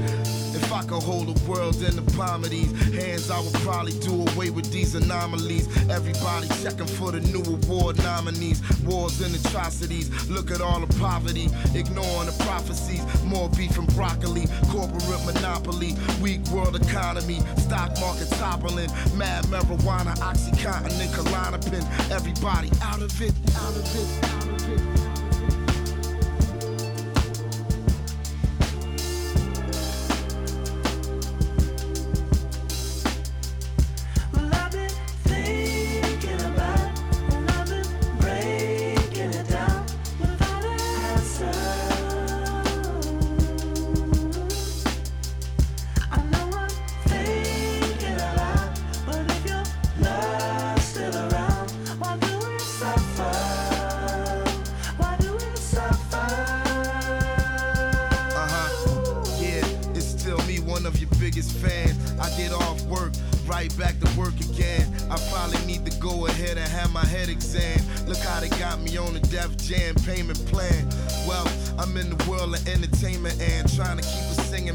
If 0.54 0.72
I 0.72 0.82
could 0.82 1.02
hold 1.02 1.34
the 1.34 1.50
world 1.50 1.76
in 1.82 1.96
the 1.96 2.06
palm 2.16 2.44
of 2.44 2.50
these 2.50 2.72
hands, 2.94 3.30
I 3.30 3.40
would 3.40 3.52
probably 3.66 3.92
do 4.00 4.24
away 4.32 4.50
with 4.50 4.70
these 4.70 4.94
anomalies. 4.94 5.66
Everybody 5.90 6.48
checking 6.62 6.86
for 6.86 7.10
the 7.12 7.20
new 7.20 7.42
award 7.42 7.98
nominees. 7.98 8.62
Wars 8.84 9.20
and 9.20 9.34
atrocities. 9.34 10.08
Look 10.30 10.50
at 10.50 10.60
all 10.60 10.80
the 10.80 10.92
poverty, 10.98 11.48
ignoring 11.74 12.26
the 12.26 12.36
prophecies. 12.44 13.02
More 13.24 13.48
beef 13.50 13.76
and 13.78 13.88
broccoli, 13.94 14.46
corporate 14.70 15.24
monopoly, 15.26 15.96
weak 16.22 16.46
world 16.48 16.76
economy, 16.76 17.40
stock 17.56 17.90
market 18.00 18.30
toppling, 18.38 18.90
mad 19.16 19.44
marijuana, 19.46 20.14
oxycontin, 20.18 21.00
and 21.00 21.10
Klonopin. 21.14 21.84
Everybody 22.10 22.70
out 22.82 23.02
of 23.02 23.20
it, 23.20 23.34
out 23.56 23.76
of 23.76 23.86
it, 23.96 24.24
out 24.24 24.46
of 24.48 25.08
it. 25.08 25.13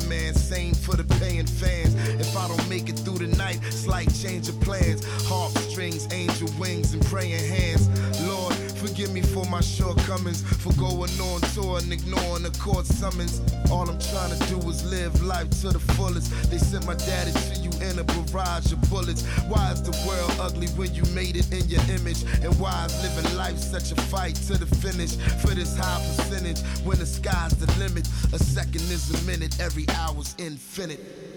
Man 0.09 0.33
sane 0.33 0.73
for 0.73 0.95
the 0.95 1.03
paying 1.19 1.45
fans. 1.45 1.93
If 2.19 2.35
I 2.35 2.47
don't 2.47 2.67
make 2.67 2.89
it 2.89 2.97
through 2.97 3.19
the 3.19 3.35
night, 3.37 3.63
slight 3.71 4.11
change 4.13 4.49
of 4.49 4.59
plans. 4.61 5.05
Harp 5.27 5.55
strings, 5.59 6.11
angel 6.11 6.49
wings, 6.59 6.93
and 6.93 7.05
praying 7.05 7.45
hands. 7.45 7.87
Lord, 8.27 8.48
Forgive 8.79 9.11
me 9.11 9.21
for 9.21 9.43
my 9.45 9.59
shortcomings, 9.59 10.41
for 10.41 10.71
going 10.73 11.11
on 11.19 11.41
tour 11.53 11.79
and 11.79 11.91
ignoring 11.91 12.43
the 12.43 12.57
court 12.59 12.85
summons. 12.85 13.41
All 13.69 13.89
I'm 13.89 13.99
trying 13.99 14.37
to 14.37 14.47
do 14.47 14.57
is 14.69 14.89
live 14.89 15.21
life 15.21 15.49
to 15.61 15.69
the 15.69 15.79
fullest. 15.79 16.31
They 16.49 16.57
sent 16.57 16.85
my 16.85 16.95
daddy 16.95 17.31
to 17.31 17.55
you 17.59 17.71
in 17.81 17.99
a 17.99 18.05
barrage 18.05 18.71
of 18.71 18.81
bullets. 18.89 19.25
Why 19.49 19.73
is 19.73 19.81
the 19.83 19.91
world 20.07 20.33
ugly 20.39 20.67
when 20.79 20.95
you 20.95 21.03
made 21.13 21.35
it 21.35 21.51
in 21.51 21.67
your 21.67 21.81
image? 21.91 22.23
And 22.41 22.57
why 22.57 22.85
is 22.85 22.95
living 23.03 23.35
life 23.35 23.57
such 23.57 23.91
a 23.91 23.95
fight 24.03 24.35
to 24.47 24.57
the 24.57 24.65
finish? 24.77 25.17
For 25.41 25.53
this 25.53 25.75
high 25.75 25.99
percentage, 25.99 26.61
when 26.85 26.99
the 26.99 27.05
sky's 27.05 27.57
the 27.57 27.67
limit, 27.79 28.07
a 28.31 28.39
second 28.39 28.81
is 28.89 29.11
a 29.11 29.25
minute, 29.25 29.59
every 29.59 29.85
hour's 29.89 30.35
infinite. 30.37 31.28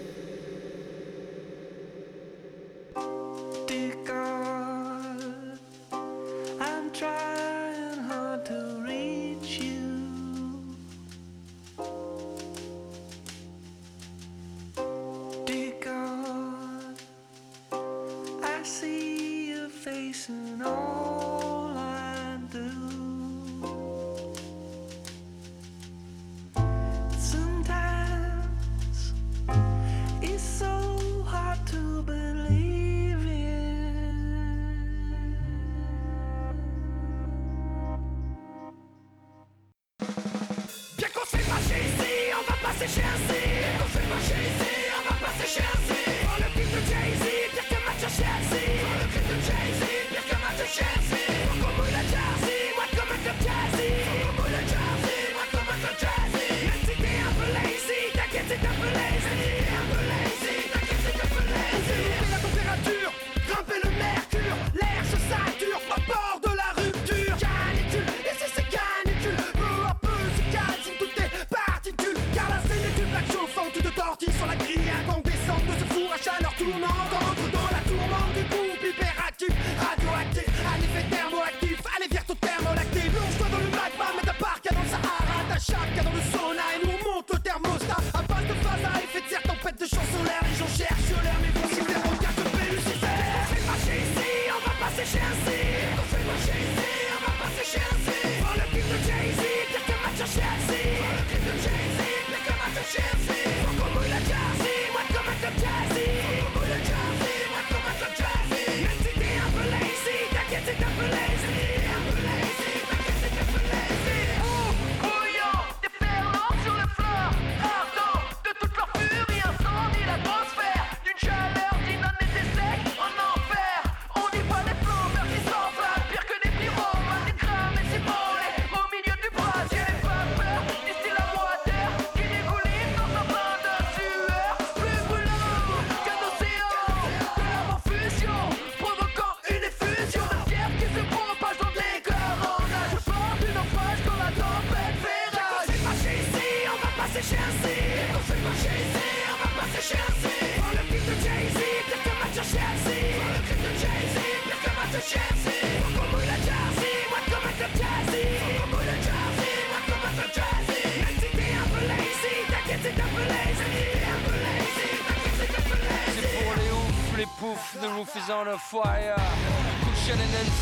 Dans 86.03 86.11
le 86.11 86.21
sauna 86.31 86.52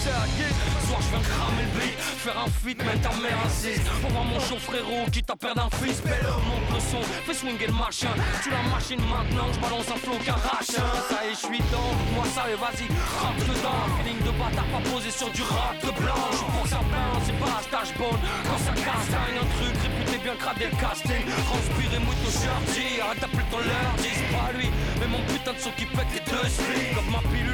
Ce 0.01 0.07
soir, 0.87 0.99
je 0.99 1.09
viens 1.13 1.21
cramer 1.21 1.61
le 1.61 1.79
beat, 1.79 1.99
faire 2.25 2.39
un 2.39 2.49
feat, 2.49 2.77
mettre 2.83 3.01
ta 3.05 3.13
mère 3.21 3.37
assise. 3.45 3.85
Pour 4.01 4.09
voir 4.09 4.23
mon 4.25 4.39
show, 4.39 4.57
frérot, 4.57 5.05
qui 5.11 5.21
t'a 5.21 5.35
perdu 5.35 5.61
un 5.61 5.69
fils. 5.77 6.01
Belle, 6.01 6.25
monte 6.25 6.73
le 6.73 6.79
son, 6.81 7.01
fais 7.25 7.35
swinguer 7.35 7.67
le 7.67 7.77
machin. 7.77 8.09
Tu 8.41 8.49
la 8.49 8.63
machine 8.73 8.97
maintenant, 8.97 9.45
je 9.53 9.59
balance 9.61 9.85
un 9.93 9.99
flow 10.01 10.17
qu'arrache. 10.25 10.73
Ça 10.73 11.21
y 11.21 11.29
est, 11.29 11.37
je 11.37 11.45
suis 11.45 11.61
dans, 11.69 11.93
moi 12.17 12.25
ça 12.33 12.49
y 12.49 12.53
est, 12.53 12.57
vas-y, 12.57 12.89
rentre 13.21 13.45
dedans. 13.45 13.81
Feeling 14.01 14.21
de 14.25 14.33
bâtard, 14.41 14.65
pas 14.73 14.83
posé 14.89 15.11
sur 15.11 15.29
du 15.29 15.43
rap 15.43 15.77
de 15.85 15.93
blanc. 15.93 16.25
Je 16.33 16.45
pour 16.49 16.65
ça 16.65 16.81
plein, 16.81 17.09
c'est 17.21 17.37
pas 17.37 17.51
un 17.53 17.61
stage 17.61 17.93
bon. 18.01 18.13
Quand 18.49 18.57
ça 18.65 18.73
castagne, 18.73 19.37
un 19.37 19.49
truc 19.53 19.75
réputé 19.85 20.17
bien 20.17 20.35
cradé 20.41 20.65
le 20.65 20.77
casting. 20.81 21.25
Transpiré, 21.45 21.97
mouille 22.01 22.25
au 22.25 22.33
shirty, 22.33 23.05
arrête 23.05 23.21
d'appeler 23.21 23.45
ton 23.53 23.61
leur, 23.61 23.91
dis 24.01 24.17
pas 24.33 24.49
lui. 24.57 24.69
Mais 24.97 25.09
mon 25.13 25.21
putain 25.29 25.53
de 25.53 25.61
son 25.61 25.69
qui 25.77 25.85
pète 25.85 26.09
les 26.09 26.25
deux 26.25 26.49
pilule, 27.29 27.50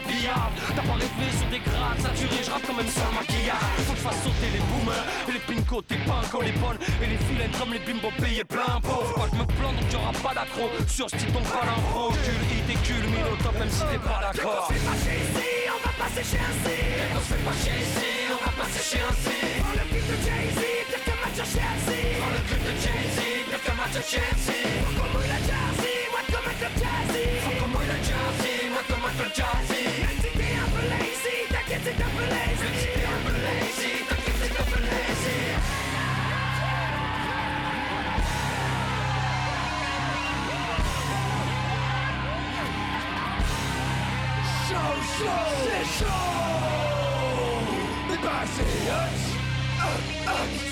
billard. 0.00 0.50
T'as 0.74 0.82
pas 0.82 0.96
rêvé 0.96 1.28
sur 1.36 1.48
des 1.52 1.60
grades 1.60 2.00
saturés, 2.00 2.42
je 2.44 2.50
rappe 2.50 2.64
quand 2.66 2.74
même 2.74 2.88
sans 2.88 3.08
le 3.10 3.14
maquillage. 3.20 3.68
Faut 3.84 3.92
que 3.92 3.98
je 3.98 4.06
fasse 4.08 4.22
sauter 4.24 4.50
les 4.52 4.64
boomers, 4.70 5.04
et 5.28 5.32
les 5.32 5.44
pincos, 5.44 5.82
tes 5.82 6.00
pincos, 6.08 6.42
les 6.42 6.56
bonnes. 6.56 6.78
Et 7.02 7.06
les 7.06 7.20
vilaines 7.28 7.54
comme 7.58 7.72
les 7.72 7.82
bimbos 7.84 8.14
payés 8.18 8.44
plein 8.44 8.80
pot. 8.80 9.04
Pas 9.16 9.28
que 9.28 9.36
je 9.36 9.40
me 9.42 9.46
plante, 9.58 9.76
donc 9.76 9.92
y'aura 9.92 10.12
pas 10.24 10.34
d'accro. 10.34 10.70
Sur 10.88 11.10
ce 11.10 11.16
type, 11.16 11.32
donc 11.32 11.44
pas 11.44 11.66
d'impro. 11.66 12.12
Cul, 12.24 12.72
et 12.72 12.78
cul, 12.86 13.02
mille 13.12 13.28
au 13.28 13.36
top, 13.42 13.58
même 13.58 13.70
si 13.70 13.82
t'es 13.90 13.98
pas 13.98 14.20
d'accord. 14.22 14.70
On 14.70 14.72
se 14.72 14.78
fait 14.78 14.86
pas 14.86 14.96
chier 14.96 15.18
ici, 15.20 15.50
on 15.68 15.80
va 15.84 15.92
passer 16.00 16.24
chez 16.24 16.40
un 16.40 16.54
C. 16.62 16.66
On 17.12 17.20
se 17.20 17.28
fait 17.28 17.44
pas 17.44 17.56
chier 17.60 17.78
ici, 17.82 18.10
on 18.32 18.40
va 18.40 18.52
passer 18.56 18.82
chez 18.82 19.02
un 19.02 19.12
C. 19.12 19.26
Prends 19.60 19.76
le 19.76 19.84
clip 19.92 20.06
de 20.08 20.16
Jay-Z, 20.24 20.60
pire 20.88 21.02
que 21.04 21.14
match 21.20 21.38
à 21.42 21.46
Chelsea. 21.52 21.98
Prends 22.16 22.32
le 22.32 22.40
clip 22.48 22.62
de 22.64 22.74
Jay-Z, 22.80 23.18
que 23.62 23.72
match 23.78 23.96
à 23.96 24.02
Chelsea. 24.02 24.56
Faut 24.82 24.94
qu'on 24.96 25.08
mouille 25.12 25.28
la 25.28 25.40
Jersey, 25.46 25.96
moi 26.10 26.22
comme 26.26 26.46
un 26.50 26.56
club 26.58 26.74
jazzy. 26.80 27.24
Faut 27.44 27.54
qu'on 27.60 27.68
mouille 27.68 27.86
la 27.86 27.98
Jersey, 28.02 28.70
moi 28.72 28.82
comme 28.88 29.04
un 29.04 29.14
club 29.14 29.32
jazzy. 29.34 29.71
C'est 45.22 46.04
chaud 46.04 46.06
Mais 48.08 48.16
pas 48.16 48.42
assez 48.42 48.90
hot 48.90 49.32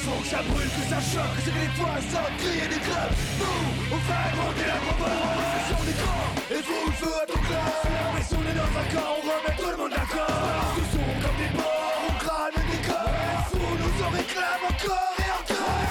faut 0.00 0.20
que 0.22 0.28
ça 0.28 0.42
brûle, 0.42 0.68
que 0.68 0.84
ça 0.88 1.00
choque, 1.00 1.36
que 1.36 1.42
c'est 1.44 1.54
les 1.54 1.68
poings 1.76 2.00
sortent, 2.10 2.36
crier 2.38 2.68
des 2.68 2.80
clubs 2.80 3.14
Nous, 3.38 3.94
on 3.94 4.00
fait 4.06 4.30
monter 4.36 4.66
la 4.66 4.78
propos 4.86 5.10
Sur 5.68 5.80
des 5.84 5.96
camps, 6.00 6.30
et 6.50 6.62
faut 6.62 6.86
le 6.86 6.92
feu 6.92 7.14
à 7.22 7.26
ton 7.26 7.38
club 7.38 7.74
Mais 8.14 8.22
si 8.22 8.34
on 8.34 8.44
est 8.50 8.56
dans 8.56 8.72
un 8.80 8.86
on 9.00 9.20
remet 9.20 9.56
tout 9.58 9.70
le 9.70 9.76
monde 9.76 9.90
d'accord 9.90 10.72
Nous 10.76 10.88
sommes 10.92 11.18
comme 11.22 11.38
des 11.42 11.52
porcs, 11.58 12.00
on 12.08 12.12
crâne 12.24 12.58
des 12.70 12.82
corps 12.88 13.42
fous 13.50 13.76
nous 13.80 13.96
en 14.04 14.10
réclament 14.10 14.66
encore 14.70 15.14
et 15.18 15.30
encore 15.40 15.84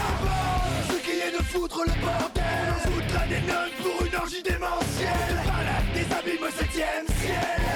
Ce 0.89 0.97
qui 1.05 1.15
est 1.19 1.33
de 1.37 1.43
foutre 1.43 1.81
le 1.85 1.95
bordel 2.01 2.67
On 2.73 2.91
foutra 2.91 3.23
des 3.27 3.41
nonnes 3.41 3.77
pour 3.83 4.05
une 4.05 4.15
orgie 4.15 4.43
démentielle 4.43 5.29
De 5.29 5.47
balade 5.47 5.89
des 5.93 6.07
abîmes 6.15 6.45
au 6.47 6.51
septième 6.51 7.07
ciel 7.21 7.69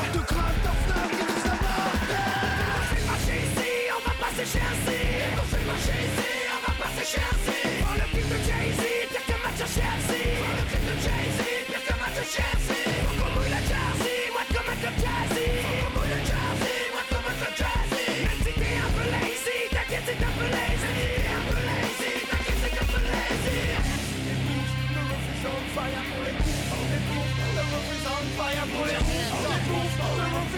passer 4.43 4.59
chez 4.59 5.89
C 5.89 6.23
On 6.51 6.71
va 6.71 6.83
passer 6.83 7.17
chez 7.17 7.52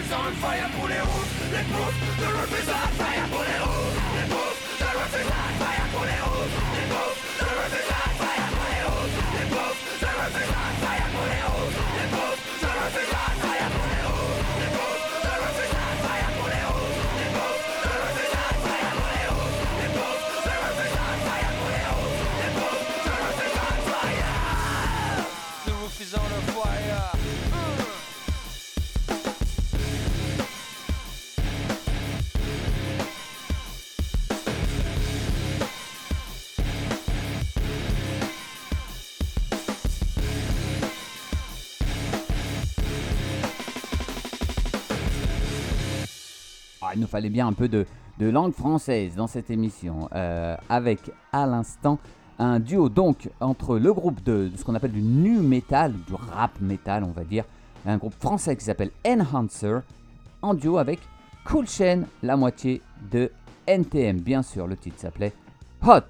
is 0.06 0.12
on 0.12 0.32
fire, 0.34 0.70
put 0.78 0.90
The 0.90 1.04
roof, 1.04 1.52
Let 1.52 1.66
proof, 1.66 2.18
the 2.20 2.26
roof 2.26 2.62
is 2.62 2.68
on 2.68 2.88
fire, 2.98 3.28
put 3.30 3.48
it 3.48 3.62
on. 3.62 3.94
The 4.78 4.90
roof 4.98 5.14
is 5.20 5.30
on 5.30 5.52
fire, 5.58 5.88
put. 5.92 6.65
Nous 47.06 47.10
fallait 47.10 47.30
bien 47.30 47.46
un 47.46 47.52
peu 47.52 47.68
de, 47.68 47.86
langue 48.18 48.52
française 48.52 49.14
dans 49.14 49.28
cette 49.28 49.50
émission, 49.50 50.08
euh, 50.12 50.56
avec 50.68 50.98
à 51.32 51.46
l'instant 51.46 51.98
un 52.38 52.58
duo 52.58 52.88
donc 52.88 53.30
entre 53.40 53.78
le 53.78 53.92
groupe 53.92 54.22
de, 54.24 54.48
de 54.48 54.56
ce 54.56 54.64
qu'on 54.64 54.74
appelle 54.74 54.92
du 54.92 55.02
nu 55.02 55.38
metal, 55.38 55.92
du 55.92 56.14
rap 56.14 56.60
metal 56.60 57.04
on 57.04 57.12
va 57.12 57.24
dire, 57.24 57.44
un 57.86 57.96
groupe 57.96 58.14
français 58.14 58.56
qui 58.56 58.64
s'appelle 58.64 58.90
Enhancer, 59.06 59.78
en 60.42 60.54
duo 60.54 60.78
avec 60.78 60.98
Cool 61.44 61.68
Chain, 61.68 62.02
la 62.24 62.36
moitié 62.36 62.82
de 63.12 63.30
NTM. 63.68 64.18
Bien 64.18 64.42
sûr, 64.42 64.66
le 64.66 64.76
titre 64.76 64.98
s'appelait 64.98 65.32
Hot. 65.86 66.00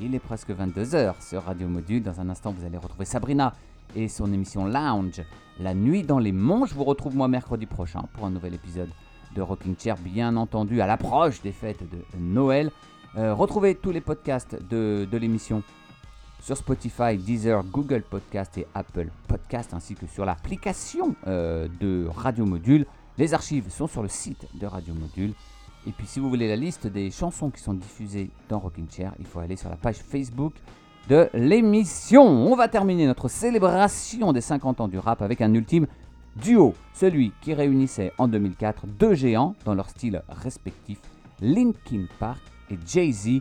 Il 0.00 0.16
est 0.16 0.20
presque 0.20 0.50
22h 0.50 1.24
sur 1.24 1.44
Radio 1.44 1.68
Module. 1.68 2.02
Dans 2.02 2.20
un 2.20 2.28
instant, 2.28 2.52
vous 2.52 2.66
allez 2.66 2.78
retrouver 2.78 3.04
Sabrina 3.04 3.52
et 3.94 4.08
son 4.08 4.32
émission 4.32 4.66
Lounge, 4.66 5.22
La 5.60 5.74
nuit 5.74 6.02
dans 6.02 6.18
les 6.18 6.32
monts. 6.32 6.66
Je 6.66 6.74
vous 6.74 6.82
retrouve 6.82 7.14
moi 7.14 7.28
mercredi 7.28 7.66
prochain 7.66 8.02
pour 8.14 8.26
un 8.26 8.30
nouvel 8.30 8.54
épisode 8.54 8.90
de 9.34 9.42
Rocking 9.42 9.74
Chair, 9.78 9.96
bien 9.96 10.36
entendu 10.36 10.80
à 10.80 10.86
l'approche 10.86 11.42
des 11.42 11.52
fêtes 11.52 11.82
de 11.82 11.98
Noël. 12.18 12.70
Euh, 13.16 13.34
retrouvez 13.34 13.74
tous 13.74 13.90
les 13.90 14.00
podcasts 14.00 14.56
de, 14.70 15.06
l'émission 15.12 15.62
sur 16.40 16.56
Spotify, 16.56 17.16
Deezer, 17.16 17.64
Google 17.64 18.02
Podcast 18.02 18.56
et 18.58 18.66
Apple 18.74 19.08
Podcast, 19.28 19.74
ainsi 19.74 19.94
que 19.94 20.06
sur 20.06 20.24
l'application 20.24 21.14
euh, 21.26 21.68
de 21.80 22.08
Radio 22.14 22.44
Module. 22.44 22.86
Les 23.18 23.34
archives 23.34 23.70
sont 23.70 23.86
sur 23.86 24.02
le 24.02 24.08
site 24.08 24.46
de 24.54 24.66
Radio 24.66 24.94
Module. 24.94 25.34
Et 25.86 25.90
puis 25.92 26.06
si 26.06 26.18
vous 26.18 26.28
voulez 26.28 26.48
la 26.48 26.56
liste 26.56 26.86
des 26.86 27.10
chansons 27.10 27.50
qui 27.50 27.60
sont 27.60 27.74
diffusées 27.74 28.30
dans 28.48 28.58
Rocking 28.58 28.90
Chair, 28.90 29.12
il 29.18 29.26
faut 29.26 29.40
aller 29.40 29.56
sur 29.56 29.68
la 29.68 29.76
page 29.76 29.98
Facebook 29.98 30.54
de 31.08 31.28
l'émission. 31.34 32.24
On 32.24 32.56
va 32.56 32.68
terminer 32.68 33.06
notre 33.06 33.28
célébration 33.28 34.32
des 34.32 34.40
50 34.40 34.80
ans 34.80 34.88
du 34.88 34.98
rap 34.98 35.22
avec 35.22 35.40
un 35.40 35.52
ultime 35.52 35.86
duo, 36.36 36.74
celui 36.92 37.32
qui 37.40 37.54
réunissait 37.54 38.12
en 38.18 38.28
2004 38.28 38.86
deux 38.86 39.14
géants 39.14 39.54
dans 39.64 39.74
leur 39.74 39.88
style 39.88 40.22
respectif, 40.28 40.98
Linkin 41.40 42.06
Park 42.18 42.40
et 42.70 42.78
Jay-Z. 42.86 43.40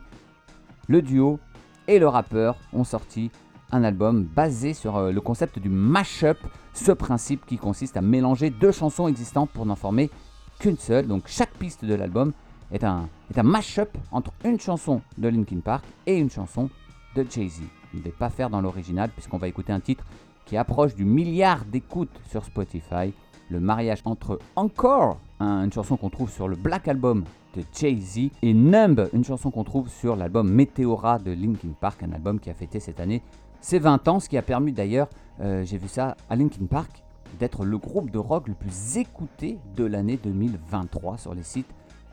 Le 0.87 1.01
duo 1.01 1.39
et 1.87 1.99
le 1.99 2.07
rappeur 2.07 2.57
ont 2.71 2.83
sorti 2.83 3.31
un 3.71 3.83
album 3.83 4.23
basé 4.23 4.73
sur 4.73 4.97
euh, 4.97 5.11
le 5.11 5.21
concept 5.21 5.59
du 5.59 5.69
mash-up, 5.69 6.37
ce 6.73 6.91
principe 6.91 7.45
qui 7.45 7.57
consiste 7.57 7.97
à 7.97 8.01
mélanger 8.01 8.49
deux 8.49 8.71
chansons 8.71 9.07
existantes 9.07 9.49
pour 9.49 9.65
n'en 9.65 9.75
former 9.75 10.11
qu'une 10.59 10.77
seule. 10.77 11.07
Donc 11.07 11.23
chaque 11.27 11.53
piste 11.53 11.83
de 11.83 11.95
l'album 11.95 12.33
est 12.71 12.83
un, 12.83 13.09
est 13.31 13.39
un 13.39 13.43
mash-up 13.43 13.97
entre 14.11 14.31
une 14.45 14.59
chanson 14.59 15.01
de 15.17 15.27
Linkin 15.27 15.59
Park 15.59 15.85
et 16.05 16.17
une 16.17 16.29
chanson 16.29 16.69
de 17.15 17.25
Jay-Z. 17.29 17.61
Je 17.93 17.97
ne 17.97 18.03
vais 18.03 18.11
pas 18.11 18.29
faire 18.29 18.49
dans 18.49 18.61
l'original 18.61 19.09
puisqu'on 19.09 19.37
va 19.37 19.47
écouter 19.47 19.73
un 19.73 19.79
titre 19.79 20.03
qui 20.45 20.57
approche 20.57 20.95
du 20.95 21.05
milliard 21.05 21.65
d'écoutes 21.65 22.19
sur 22.29 22.43
Spotify. 22.45 23.13
Le 23.49 23.59
mariage 23.59 24.01
entre 24.05 24.39
Encore, 24.55 25.19
un- 25.39 25.63
une 25.65 25.71
chanson 25.73 25.97
qu'on 25.97 26.09
trouve 26.09 26.29
sur 26.31 26.47
le 26.47 26.55
Black 26.55 26.87
Album 26.87 27.23
de 27.55 27.61
Jay-Z, 27.77 28.29
et 28.41 28.53
Numb, 28.53 29.07
une 29.13 29.23
chanson 29.23 29.51
qu'on 29.51 29.63
trouve 29.63 29.87
sur 29.89 30.15
l'album 30.15 30.49
Meteora 30.49 31.19
de 31.19 31.31
Linkin 31.31 31.69
Park, 31.79 32.01
un 32.03 32.11
album 32.13 32.39
qui 32.39 32.49
a 32.49 32.53
fêté 32.53 32.79
cette 32.79 32.99
année 32.99 33.21
ses 33.61 33.79
20 33.79 34.07
ans, 34.07 34.19
ce 34.19 34.27
qui 34.27 34.37
a 34.37 34.41
permis 34.41 34.71
d'ailleurs, 34.73 35.07
euh, 35.39 35.63
j'ai 35.63 35.77
vu 35.77 35.87
ça 35.87 36.17
à 36.29 36.35
Linkin 36.35 36.65
Park, 36.65 37.03
d'être 37.39 37.63
le 37.63 37.77
groupe 37.77 38.09
de 38.11 38.17
rock 38.17 38.47
le 38.47 38.53
plus 38.55 38.97
écouté 38.97 39.57
de 39.75 39.85
l'année 39.85 40.17
2023 40.21 41.17
sur 41.17 41.33
les 41.33 41.43
sites 41.43 41.69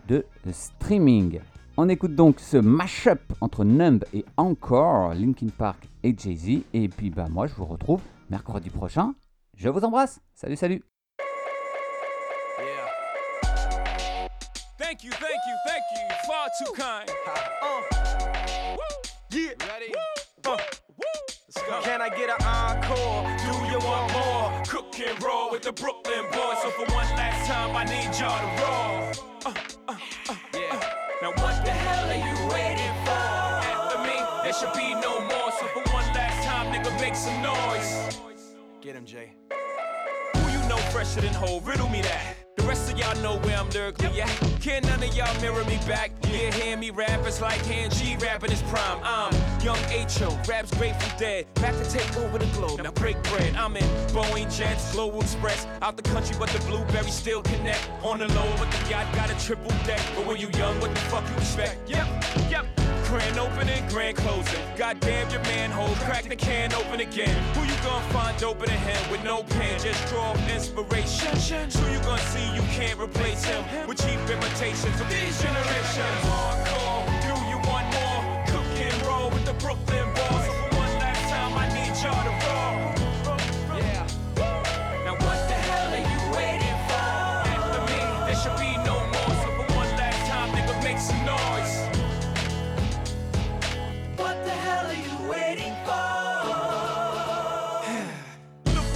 de 0.08 0.24
streaming. 0.52 1.40
On 1.76 1.88
écoute 1.88 2.14
donc 2.14 2.40
ce 2.40 2.56
mash-up 2.56 3.20
entre 3.40 3.64
Numb 3.64 4.04
et 4.12 4.24
Encore, 4.36 5.14
Linkin 5.14 5.48
Park 5.56 5.88
et 6.02 6.14
Jay-Z. 6.16 6.60
Et 6.74 6.88
puis 6.88 7.10
bah 7.10 7.26
moi 7.30 7.46
je 7.46 7.54
vous 7.54 7.64
retrouve 7.64 8.00
mercredi 8.30 8.70
prochain. 8.70 9.14
Je 9.56 9.68
vous 9.68 9.84
embrasse. 9.84 10.20
Salut, 10.34 10.56
salut. 10.56 10.82
Thank 14.78 15.04
you, 15.04 15.10
thank 15.12 15.40
you, 15.46 15.56
thank 15.66 15.82
you. 15.92 16.06
Far 16.26 16.48
too 16.58 16.72
kind. 16.72 17.08
Uh, 17.26 17.82
yeah. 19.30 19.50
Ready? 19.68 19.92
Uh, 20.44 20.56
Can 21.82 22.00
I 22.00 22.08
get 22.08 22.28
an 22.30 22.44
encore? 22.44 23.26
Do 23.38 23.52
you 23.70 23.78
want 23.86 24.12
more? 24.12 24.62
Cook 24.66 24.98
and 24.98 25.22
roll 25.22 25.50
with 25.50 25.62
the 25.62 25.72
Brooklyn 25.72 26.24
boys. 26.32 26.58
So 26.62 26.70
for 26.70 26.86
one 26.92 27.06
last 27.16 27.46
time, 27.46 27.76
I 27.76 27.84
need 27.84 28.18
y'all 28.18 28.38
to 28.40 28.62
roll. 28.62 29.10
Uh, 29.46 29.54
uh, 29.88 29.92
uh, 29.92 29.94
uh, 30.28 30.32
uh. 30.32 30.36
yeah. 30.54 30.80
Now 31.22 31.30
what 31.30 31.64
the 31.64 31.70
hell 31.70 32.10
are 32.10 32.14
you 32.14 32.36
waiting 32.52 32.94
for? 33.04 33.10
After 33.10 33.98
me, 34.02 34.16
there 34.42 34.52
should 34.52 34.72
be 34.74 34.94
no 34.94 35.20
more. 35.20 35.52
So 35.52 35.66
for 35.68 35.82
one 35.92 36.09
nigga, 36.66 37.00
make 37.00 37.14
some 37.14 37.42
noise. 37.42 38.18
Get 38.80 38.96
him, 38.96 39.04
Jay. 39.04 39.32
Who 40.36 40.50
you 40.50 40.68
know 40.68 40.78
fresher 40.92 41.20
than 41.20 41.34
whole? 41.34 41.60
Riddle 41.60 41.88
me 41.88 42.02
that. 42.02 42.36
The 42.56 42.66
rest 42.66 42.92
of 42.92 42.98
y'all 42.98 43.16
know 43.22 43.38
where 43.46 43.56
I'm 43.56 43.70
lyrically 43.70 44.20
at. 44.20 44.28
Can 44.60 44.82
none 44.82 45.02
of 45.02 45.16
y'all 45.16 45.40
mirror 45.40 45.64
me 45.64 45.78
back? 45.86 46.12
Yeah, 46.28 46.52
hear 46.52 46.76
me 46.76 46.90
rap, 46.90 47.20
it's 47.24 47.40
like 47.40 47.64
hand 47.64 47.94
G 47.94 48.16
rapping 48.20 48.50
his 48.50 48.62
prime. 48.62 49.00
I'm 49.02 49.32
young 49.62 49.78
H.O., 49.88 50.38
raps 50.48 50.70
Grateful 50.76 51.18
Dead. 51.18 51.46
Back 51.54 51.74
to 51.76 51.90
take 51.90 52.16
over 52.18 52.38
the 52.38 52.46
globe, 52.46 52.82
now 52.82 52.90
break 52.90 53.22
bread. 53.24 53.54
I'm 53.56 53.76
in 53.76 53.84
Boeing 54.08 54.54
Jets, 54.54 54.92
Global 54.92 55.20
Express. 55.22 55.66
Out 55.80 55.96
the 55.96 56.02
country, 56.02 56.36
but 56.38 56.50
the 56.50 56.58
blueberries 56.66 57.14
still 57.14 57.42
connect. 57.42 57.88
On 58.02 58.18
the 58.18 58.28
low, 58.28 58.54
but 58.58 58.70
the 58.70 58.90
yacht 58.90 59.06
got 59.14 59.30
a 59.30 59.46
triple 59.46 59.70
deck. 59.86 60.00
But 60.14 60.26
when 60.26 60.36
you 60.36 60.50
young, 60.58 60.78
what 60.80 60.90
the 60.90 61.00
fuck 61.02 61.26
you 61.30 61.36
expect? 61.36 61.88
Yep, 61.88 62.06
yep. 62.50 62.79
Grand 63.10 63.40
opening, 63.40 63.82
grand 63.88 64.16
closing. 64.16 64.62
Goddamn 64.76 65.28
your 65.30 65.42
manhole, 65.42 65.92
crack 66.06 66.28
the 66.28 66.36
can 66.36 66.72
open 66.72 67.00
again. 67.00 67.34
Who 67.54 67.62
you 67.62 67.74
gonna 67.82 68.04
find 68.14 68.40
open 68.44 68.68
a 68.70 68.72
him 68.72 69.10
with 69.10 69.24
no 69.24 69.42
pen? 69.42 69.80
Just 69.80 70.06
draw 70.06 70.32
inspiration. 70.46 71.34
Who 71.80 71.90
you 71.90 71.98
gonna 72.04 72.22
see 72.30 72.46
you 72.54 72.62
can't 72.70 73.00
replace 73.00 73.42
him 73.42 73.64
with 73.88 73.98
cheap 74.00 74.20
imitations 74.30 75.00
of 75.00 75.08
these 75.10 75.42
generations? 75.42 76.20
Hardcore, 76.22 77.04
do 77.26 77.34
you 77.50 77.58
want 77.68 77.90
more? 77.98 78.44
Cook 78.46 78.78
and 78.78 79.02
roll 79.04 79.28
with 79.30 79.44
the 79.44 79.54
Brooklyn 79.54 80.06
for 80.14 80.76
one 80.78 80.94
last 81.02 81.30
time, 81.30 81.58
I 81.58 81.66
need 81.74 82.00
y'all 82.00 82.14
to 82.14 82.46
roll. 82.46 82.69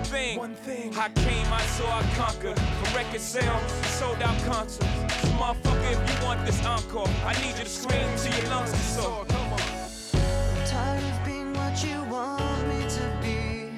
one 0.00 0.08
thing. 0.08 0.38
One 0.38 0.54
thing. 0.54 0.96
I 0.96 1.08
came, 1.10 1.52
I 1.52 1.60
saw, 1.62 1.98
I 1.98 2.02
conquered. 2.16 2.58
From 2.58 2.96
record 2.96 3.20
sales, 3.20 3.72
sold 3.98 4.22
out 4.22 4.38
concerts. 4.44 4.86
So 5.20 5.28
motherfucker, 5.36 5.92
if 5.92 6.20
you 6.20 6.26
want 6.26 6.46
this 6.46 6.64
encore, 6.64 7.08
I 7.24 7.34
need 7.42 7.58
you 7.58 7.64
to 7.64 7.68
scream 7.68 8.08
to 8.16 8.40
your 8.40 8.50
lungs 8.50 8.72
are 8.72 8.76
sore. 8.76 9.24
Come 9.26 9.52
on. 9.52 9.60
I'm 9.60 10.66
tired 10.66 11.04
of 11.04 11.24
being 11.24 11.52
what 11.52 11.84
you 11.84 12.02
want 12.10 12.68
me 12.68 12.88
to 12.88 13.04
be. 13.20 13.72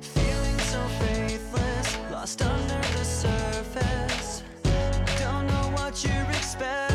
Feeling 0.00 0.58
so 0.58 0.80
faithless, 1.00 1.98
lost 2.10 2.42
under 2.42 2.80
the 2.98 3.04
surface. 3.04 4.42
Don't 5.20 5.46
know 5.46 5.70
what 5.76 6.02
you 6.04 6.20
expect. 6.30 6.93